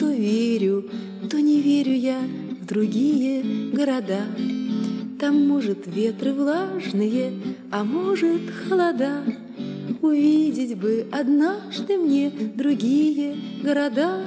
То 0.00 0.10
верю, 0.10 0.90
то 1.30 1.40
не 1.40 1.60
верю 1.60 1.92
я 1.92 2.18
в 2.60 2.66
другие 2.66 3.70
города. 3.72 4.22
Там, 5.20 5.46
может, 5.46 5.86
ветры 5.86 6.32
влажные, 6.32 7.32
а 7.70 7.84
может, 7.84 8.42
холода. 8.68 9.22
Увидеть 10.02 10.76
бы 10.76 11.06
однажды 11.12 11.96
мне 11.96 12.30
другие 12.30 13.36
города, 13.62 14.24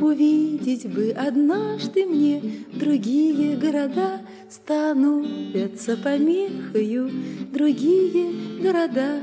Увидеть 0.00 0.92
бы 0.92 1.10
однажды 1.10 2.06
мне 2.06 2.42
другие 2.72 3.56
города, 3.56 4.20
Становятся 4.50 5.96
помехою 5.96 7.08
другие 7.52 8.32
города. 8.60 9.20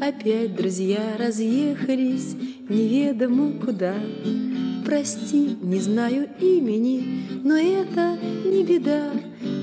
Опять 0.00 0.54
друзья 0.54 1.16
разъехались 1.18 2.36
неведомо 2.68 3.58
куда. 3.58 3.96
Прости, 4.84 5.56
не 5.60 5.80
знаю 5.80 6.28
имени, 6.40 7.24
но 7.42 7.56
это 7.56 8.16
не 8.44 8.62
беда. 8.62 9.10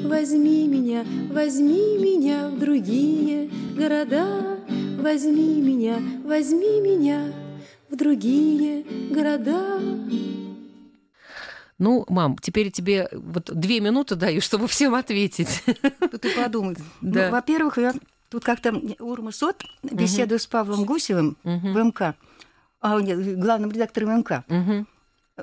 Возьми 0.04 0.68
меня, 0.68 1.06
возьми 1.32 1.97
меня 1.97 2.50
в 2.50 2.60
другие 2.60 3.50
города. 3.78 4.60
Возьми 5.00 5.62
меня, 5.62 5.95
возьми 6.26 6.82
меня 6.82 7.32
в 7.89 7.95
другие 7.95 8.84
города. 9.12 9.80
Ну, 11.80 12.06
мам, 12.10 12.38
теперь 12.38 12.72
тебе 12.72 13.10
вот 13.12 13.50
две 13.54 13.80
минуты 13.80 14.16
даю, 14.16 14.42
чтобы 14.42 14.68
всем 14.68 14.94
ответить. 14.96 15.64
Тут 16.12 16.26
и 16.26 16.30
подумать. 16.36 16.78
Да. 17.02 17.26
Ну, 17.26 17.32
во-первых, 17.32 17.78
я 17.78 17.94
тут 18.30 18.44
как-то 18.44 18.74
Урмасот 19.00 19.64
беседую 19.82 20.40
с 20.40 20.46
Павлом 20.46 20.86
Гусевым 20.86 21.38
в 21.44 21.84
МК, 21.84 22.16
а, 22.82 23.02
нет, 23.02 23.40
главным 23.40 23.72
редактором 23.72 24.20
МК. 24.20 24.44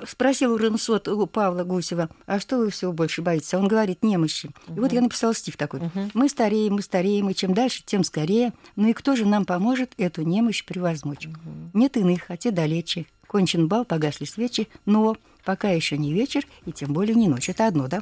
Спросил 0.07 0.53
Урмасот 0.53 1.07
у 1.07 1.25
Павла 1.25 1.63
Гусева, 1.63 2.09
а 2.27 2.39
что 2.39 2.59
вы 2.59 2.69
всего 2.69 2.93
больше 2.93 3.23
боитесь? 3.23 3.55
А 3.55 3.57
он 3.57 3.67
говорит, 3.67 4.03
немощи. 4.03 4.51
И 4.67 4.79
вот 4.79 4.93
я 4.93 5.01
написала 5.01 5.33
стих 5.33 5.57
такой. 5.57 5.81
Мы 6.13 6.29
стареем, 6.29 6.75
мы 6.75 6.83
стареем, 6.83 7.31
и 7.31 7.33
чем 7.33 7.55
дальше, 7.55 7.81
тем 7.83 8.03
скорее. 8.03 8.53
Ну 8.75 8.89
и 8.89 8.93
кто 8.93 9.15
же 9.15 9.25
нам 9.25 9.43
поможет 9.43 9.93
эту 9.97 10.21
немощь 10.21 10.63
превозмочь? 10.63 11.27
Нет 11.73 11.97
иных, 11.97 12.25
а 12.29 12.37
те 12.37 12.51
далече. 12.51 13.07
Кончен 13.27 13.67
бал, 13.67 13.85
погасли 13.85 14.25
свечи, 14.25 14.69
но 14.85 15.17
пока 15.47 15.69
еще 15.69 15.97
не 15.97 16.11
вечер, 16.11 16.45
и 16.65 16.73
тем 16.73 16.91
более 16.91 17.15
не 17.15 17.29
ночь. 17.29 17.47
Это 17.47 17.67
одно, 17.67 17.87
да? 17.87 18.01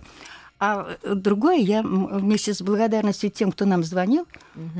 А 0.59 0.97
э, 1.03 1.13
другое, 1.13 1.57
я 1.57 1.83
вместе 1.83 2.55
с 2.55 2.61
благодарностью 2.63 3.29
тем, 3.29 3.51
кто 3.51 3.65
нам 3.65 3.83
звонил, 3.83 4.25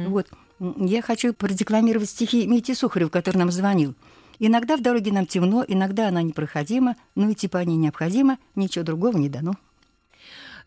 вот, 0.08 0.26
м, 0.60 0.84
я 0.88 1.04
хочу 1.04 1.36
продекламировать 1.36 2.10
стихи 2.10 2.48
Мити 2.48 2.74
Сухарев, 2.74 3.12
который 3.12 3.38
нам 3.38 3.52
звонил. 3.52 3.94
Иногда 4.40 4.78
в 4.78 4.82
дороге 4.82 5.12
нам 5.12 5.28
темно, 5.28 5.64
иногда 5.68 6.08
она 6.08 6.24
непроходима, 6.24 6.96
но 7.14 7.32
идти 7.32 7.48
по 7.48 7.64
ней 7.64 7.78
необходимо, 7.78 8.40
ничего 8.56 8.84
другого 8.84 9.16
не 9.18 9.30
дано. 9.30 9.54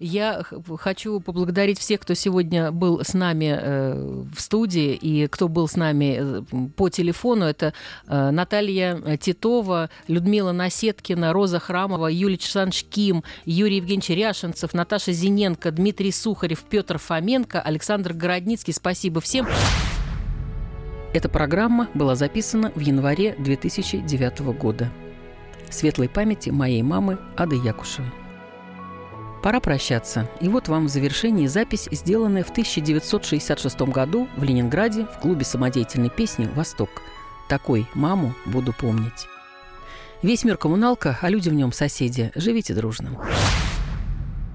Я 0.01 0.44
хочу 0.78 1.18
поблагодарить 1.18 1.78
всех, 1.80 2.01
кто 2.01 2.14
сегодня 2.14 2.70
был 2.70 3.03
с 3.03 3.14
нами 3.14 3.59
э, 3.61 4.24
в 4.32 4.40
студии 4.40 4.94
и 4.94 5.26
кто 5.26 5.49
был 5.49 5.66
с 5.66 5.74
нами 5.74 6.18
э, 6.20 6.42
по 6.76 6.88
телефону. 6.88 7.46
Это 7.46 7.74
э, 8.07 8.30
Наталья 8.30 9.16
Титова, 9.16 9.90
Людмила 10.07 10.53
Насеткина, 10.53 11.32
Роза 11.32 11.59
Храмова, 11.59 12.07
Юлия 12.07 12.36
Александрович 12.36 12.84
Ким, 12.84 13.24
Юрий 13.44 13.76
Евгеньевич 13.76 14.11
Ряшенцев, 14.11 14.72
Наташа 14.72 15.11
Зиненко, 15.11 15.72
Дмитрий 15.72 16.12
Сухарев, 16.12 16.62
Петр 16.62 16.99
Фоменко, 16.99 17.61
Александр 17.61 18.12
Городницкий. 18.12 18.72
Спасибо 18.72 19.20
всем. 19.20 19.49
Эта 21.12 21.28
программа 21.28 21.88
была 21.94 22.14
записана 22.14 22.70
в 22.76 22.80
январе 22.80 23.34
2009 23.40 24.40
года. 24.57 24.92
Светлой 25.70 26.09
памяти 26.09 26.51
моей 26.51 26.82
мамы 26.82 27.18
Ады 27.36 27.57
Якушевой. 27.57 28.28
Пора 29.43 29.61
прощаться. 29.61 30.28
И 30.41 30.49
вот 30.49 30.68
вам 30.68 30.86
в 30.86 30.89
завершении 30.89 31.47
запись, 31.47 31.89
сделанная 31.93 32.43
в 32.43 32.51
1966 32.51 33.80
году 33.82 34.28
в 34.36 34.43
Ленинграде 34.43 35.07
в 35.07 35.20
клубе 35.20 35.45
самодеятельной 35.45 36.11
песни 36.11 36.49
«Восток». 36.55 36.91
Такой 37.49 37.86
маму 37.95 38.34
буду 38.47 38.72
помнить. 38.72 39.28
Весь 40.22 40.45
мир 40.45 40.57
коммуналка, 40.57 41.16
а 41.22 41.30
люди 41.30 41.49
в 41.49 41.55
нем 41.55 41.72
соседи. 41.72 42.32
Живите 42.34 42.74
дружно. 42.74 43.11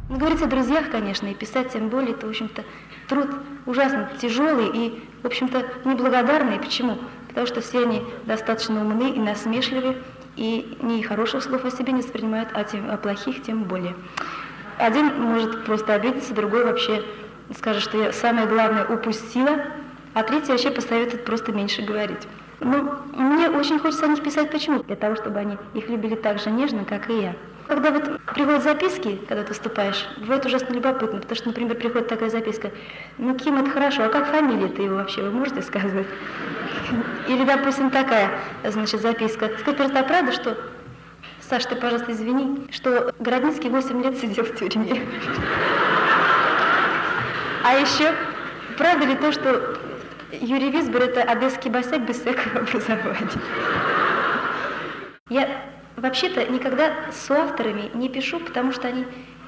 Ну, 0.10 0.18
говорить 0.18 0.42
о 0.42 0.48
друзьях, 0.48 0.92
конечно, 0.92 1.28
и 1.28 1.34
писать 1.34 1.72
тем 1.72 1.88
более, 1.88 2.12
это, 2.12 2.28
в 2.28 2.30
общем-то, 2.30 2.66
труд 3.08 3.30
ужасно 3.66 4.12
тяжелый 4.22 4.68
и, 4.68 5.04
в 5.24 5.26
общем-то, 5.26 5.66
неблагодарный. 5.86 6.60
Почему? 6.60 6.98
Потому 7.30 7.48
что 7.48 7.62
все 7.62 7.84
они 7.84 8.04
достаточно 8.26 8.82
умны 8.82 9.12
и 9.12 9.20
насмешливы, 9.20 9.96
и 10.36 10.78
ни 10.82 11.02
хороших 11.02 11.42
слов 11.42 11.64
о 11.64 11.72
себе 11.72 11.94
не 11.94 12.02
воспринимают, 12.02 12.50
а, 12.54 12.64
тем, 12.66 12.92
а 12.92 12.98
плохих 12.98 13.42
тем 13.42 13.64
более. 13.64 13.96
Один 14.78 15.22
может 15.22 15.66
просто 15.66 15.94
обидеться, 15.94 16.34
другой 16.34 16.66
вообще 16.66 17.04
скажет, 17.56 17.84
что 17.84 17.98
я 17.98 18.14
самое 18.14 18.48
главное 18.48 18.86
упустила, 18.86 19.66
а 20.14 20.24
третий 20.24 20.52
вообще 20.52 20.72
посоветует 20.72 21.26
просто 21.26 21.52
меньше 21.52 21.82
говорить. 21.82 22.28
Ну, 22.60 22.92
мне 23.14 23.50
очень 23.50 23.80
хочется 23.80 24.06
о 24.06 24.08
них 24.08 24.24
писать. 24.24 24.50
Почему? 24.52 24.84
Для 24.84 24.96
того, 24.96 25.16
чтобы 25.16 25.40
они 25.40 25.58
их 25.74 25.90
любили 25.90 26.16
так 26.16 26.40
же 26.40 26.50
нежно, 26.50 26.86
как 26.86 27.10
и 27.10 27.22
я. 27.22 27.36
Когда 27.68 27.92
вот 27.92 28.20
приходят 28.34 28.64
записки, 28.64 29.20
когда 29.28 29.44
ты 29.44 29.50
выступаешь, 29.50 30.06
бывает 30.18 30.46
ужасно 30.46 30.74
любопытно, 30.74 31.20
потому 31.20 31.36
что, 31.36 31.48
например, 31.48 31.76
приходит 31.76 32.10
такая 32.10 32.30
записка, 32.30 32.72
ну, 33.18 33.36
Ким, 33.36 33.58
это 33.58 33.70
хорошо, 33.70 34.04
а 34.04 34.10
как 34.10 34.28
фамилия-то 34.28 34.82
его 34.82 34.96
вообще, 34.96 35.24
вы 35.24 35.32
можете 35.32 35.62
сказать? 35.62 36.06
Или, 37.28 37.46
допустим, 37.46 37.90
такая, 37.90 38.32
значит, 38.66 39.02
записка. 39.02 39.50
Скажи, 39.60 39.78
просто 39.78 40.04
правда, 40.04 40.32
что 40.34 40.58
Саш, 41.54 41.66
ты, 41.66 41.76
пожалуйста, 41.76 42.12
извини, 42.12 42.66
что 42.72 43.14
Городницкий 43.20 43.70
8 43.70 44.04
лет 44.04 44.18
сидел 44.18 44.44
в 44.44 44.56
тюрьме. 44.56 45.04
А 47.64 47.76
еще, 47.76 48.12
правда 48.76 49.06
ли 49.06 49.14
то, 49.14 49.32
что 49.32 49.78
Юрий 50.32 50.72
Висбор– 50.72 51.02
это 51.04 51.22
одесский 51.22 51.70
босяк 51.70 52.08
без 52.08 52.22
всякого 52.22 52.62
образования? 52.62 53.30
Я 55.30 55.62
вообще-то 55.96 56.44
никогда 56.52 56.92
с 57.12 57.30
авторами 57.30 57.92
не 57.94 58.10
пишу, 58.10 58.40
потому 58.40 58.72
что 58.72 58.88
они 58.88 59.06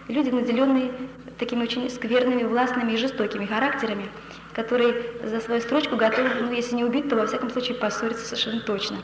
люди, 0.08 0.30
наделенные 0.30 0.92
такими 1.40 1.64
очень 1.64 1.90
скверными, 1.90 2.44
властными 2.44 2.92
и 2.92 2.98
жестокими 2.98 3.48
характерами, 3.48 4.12
которые 4.54 5.06
за 5.24 5.40
свою 5.40 5.60
строчку 5.60 5.96
готовы, 5.96 6.30
ну, 6.40 6.52
если 6.52 6.76
не 6.76 6.84
убить, 6.84 7.10
то, 7.10 7.16
во 7.16 7.26
всяком 7.26 7.50
случае, 7.50 7.78
поссориться 7.78 8.26
совершенно 8.26 8.62
точно. 8.62 8.98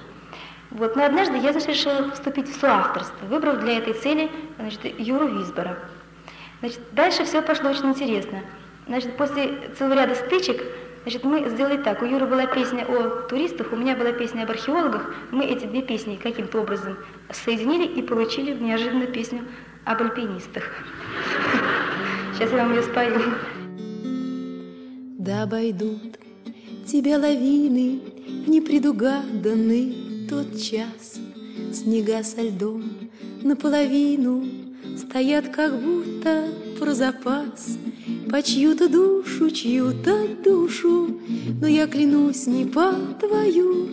Вот. 0.71 0.95
Но 0.95 1.05
однажды 1.05 1.37
я 1.37 1.51
решила 1.51 2.11
вступить 2.11 2.49
в 2.49 2.59
соавторство, 2.59 3.25
выбрав 3.25 3.59
для 3.59 3.77
этой 3.77 3.93
цели 3.93 4.31
значит, 4.57 4.79
Юру 4.99 5.27
Висбора. 5.27 5.77
Значит, 6.61 6.79
дальше 6.93 7.25
все 7.25 7.41
пошло 7.41 7.69
очень 7.69 7.87
интересно. 7.87 8.41
Значит, 8.87 9.17
после 9.17 9.57
целого 9.77 9.95
ряда 9.95 10.15
стычек 10.15 10.63
значит, 11.03 11.23
мы 11.23 11.49
сделали 11.49 11.77
так. 11.77 12.01
У 12.01 12.05
Юры 12.05 12.25
была 12.25 12.45
песня 12.45 12.85
о 12.85 13.27
туристах, 13.27 13.73
у 13.73 13.75
меня 13.75 13.95
была 13.95 14.11
песня 14.11 14.43
об 14.43 14.51
археологах. 14.51 15.13
Мы 15.31 15.45
эти 15.45 15.65
две 15.65 15.81
песни 15.81 16.19
каким-то 16.21 16.61
образом 16.61 16.97
соединили 17.31 17.85
и 17.85 18.01
получили 18.01 18.53
неожиданную 18.53 19.11
песню 19.11 19.45
об 19.85 20.01
альпинистах. 20.01 20.63
Сейчас 22.33 22.51
я 22.51 22.57
вам 22.57 22.73
ее 22.73 22.83
спою. 22.83 23.21
Да 25.19 25.43
обойдут 25.43 26.17
тебя 26.85 27.17
лавины 27.19 28.01
в 28.45 28.49
непредугаданный 28.49 30.10
тот 30.31 30.57
час. 30.57 31.19
Снега 31.73 32.23
со 32.23 32.41
льдом 32.41 32.83
наполовину 33.43 34.45
стоят 34.97 35.49
как 35.49 35.77
будто 35.83 36.47
про 36.79 36.93
запас. 36.93 37.77
По 38.29 38.41
чью-то 38.41 38.87
душу, 38.87 39.51
чью-то 39.51 40.29
душу, 40.41 41.19
но 41.59 41.67
я 41.67 41.85
клянусь 41.85 42.47
не 42.47 42.63
по 42.63 42.93
твою. 43.19 43.87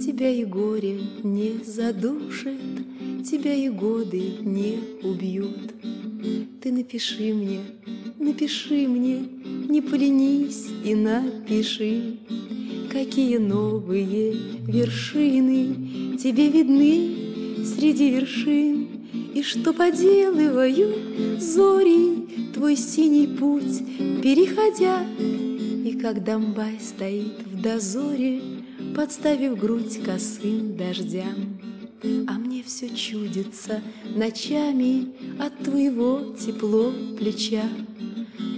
Тебя 0.00 0.30
и 0.30 0.46
горе 0.46 1.00
не 1.22 1.62
задушит, 1.62 2.58
тебя 3.30 3.52
и 3.52 3.68
годы 3.68 4.22
не 4.40 4.78
убьют. 5.02 5.74
Ты 6.62 6.72
напиши 6.72 7.34
мне, 7.34 7.60
напиши 8.18 8.88
мне, 8.88 9.18
не 9.68 9.82
поленись 9.82 10.68
и 10.82 10.94
напиши, 10.94 12.16
Какие 12.92 13.38
новые 13.38 14.34
вершины 14.66 16.18
тебе 16.18 16.50
видны 16.50 17.64
среди 17.64 18.10
вершин, 18.10 18.86
И 19.34 19.42
что 19.42 19.72
поделывают 19.72 21.40
зори 21.40 22.28
твой 22.52 22.76
синий 22.76 23.28
путь 23.28 23.78
переходя, 24.22 25.06
И 25.18 25.98
как 26.02 26.22
Домбай 26.22 26.78
стоит 26.80 27.42
в 27.46 27.62
дозоре, 27.62 28.42
подставив 28.94 29.58
грудь 29.58 30.02
косым 30.04 30.76
дождям. 30.76 31.58
А 32.28 32.32
мне 32.32 32.62
все 32.62 32.90
чудится 32.90 33.80
ночами 34.14 35.14
от 35.38 35.56
твоего 35.64 36.34
тепло 36.38 36.92
плеча. 37.18 37.64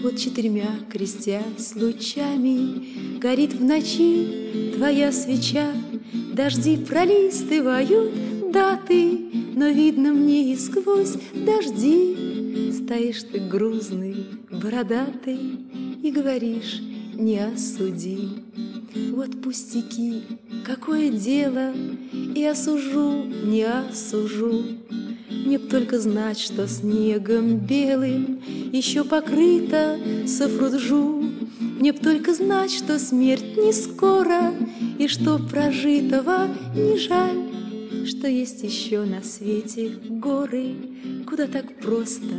Вот 0.04 0.18
четырьмя 0.18 0.68
крестясь 0.90 1.74
лучами 1.74 3.18
Горит 3.18 3.54
в 3.54 3.64
ночи 3.64 4.72
твоя 4.76 5.10
свеча. 5.10 5.72
Дожди 6.34 6.76
пролистывают 6.76 8.52
даты, 8.52 9.18
Но 9.56 9.68
видно 9.68 10.12
мне 10.12 10.52
и 10.52 10.56
сквозь 10.56 11.14
дожди 11.32 12.70
Стоишь 12.84 13.22
ты 13.22 13.40
грузный, 13.40 14.26
бородатый 14.50 15.38
И 16.02 16.10
говоришь, 16.10 16.82
не 17.14 17.38
осуди. 17.38 18.28
Вот 19.10 19.40
пустяки, 19.40 20.22
какое 20.66 21.08
дело, 21.08 21.72
И 22.34 22.44
осужу, 22.44 23.24
не 23.24 23.62
осужу. 23.62 24.64
Мне 25.44 25.58
б 25.58 25.68
только 25.68 26.00
знать, 26.00 26.38
что 26.38 26.66
снегом 26.66 27.58
белым 27.58 28.40
Еще 28.72 29.04
покрыто 29.04 29.98
сафруджу. 30.26 31.22
Мне 31.60 31.92
б 31.92 31.98
только 31.98 32.34
знать, 32.34 32.72
что 32.72 32.98
смерть 32.98 33.56
не 33.56 33.72
скоро 33.72 34.54
И 34.98 35.06
что 35.06 35.38
прожитого 35.38 36.48
не 36.74 36.98
жаль. 36.98 38.06
что 38.06 38.26
есть 38.26 38.62
еще 38.62 39.04
на 39.04 39.22
свете 39.22 39.98
горы, 40.08 40.74
куда 41.28 41.46
так 41.46 41.76
просто 41.76 42.34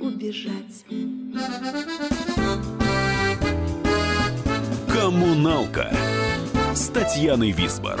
убежать. 0.00 0.84
Коммуналка 4.88 5.92
с 6.74 6.88
Татьяной 6.88 7.52
Висбор. 7.52 8.00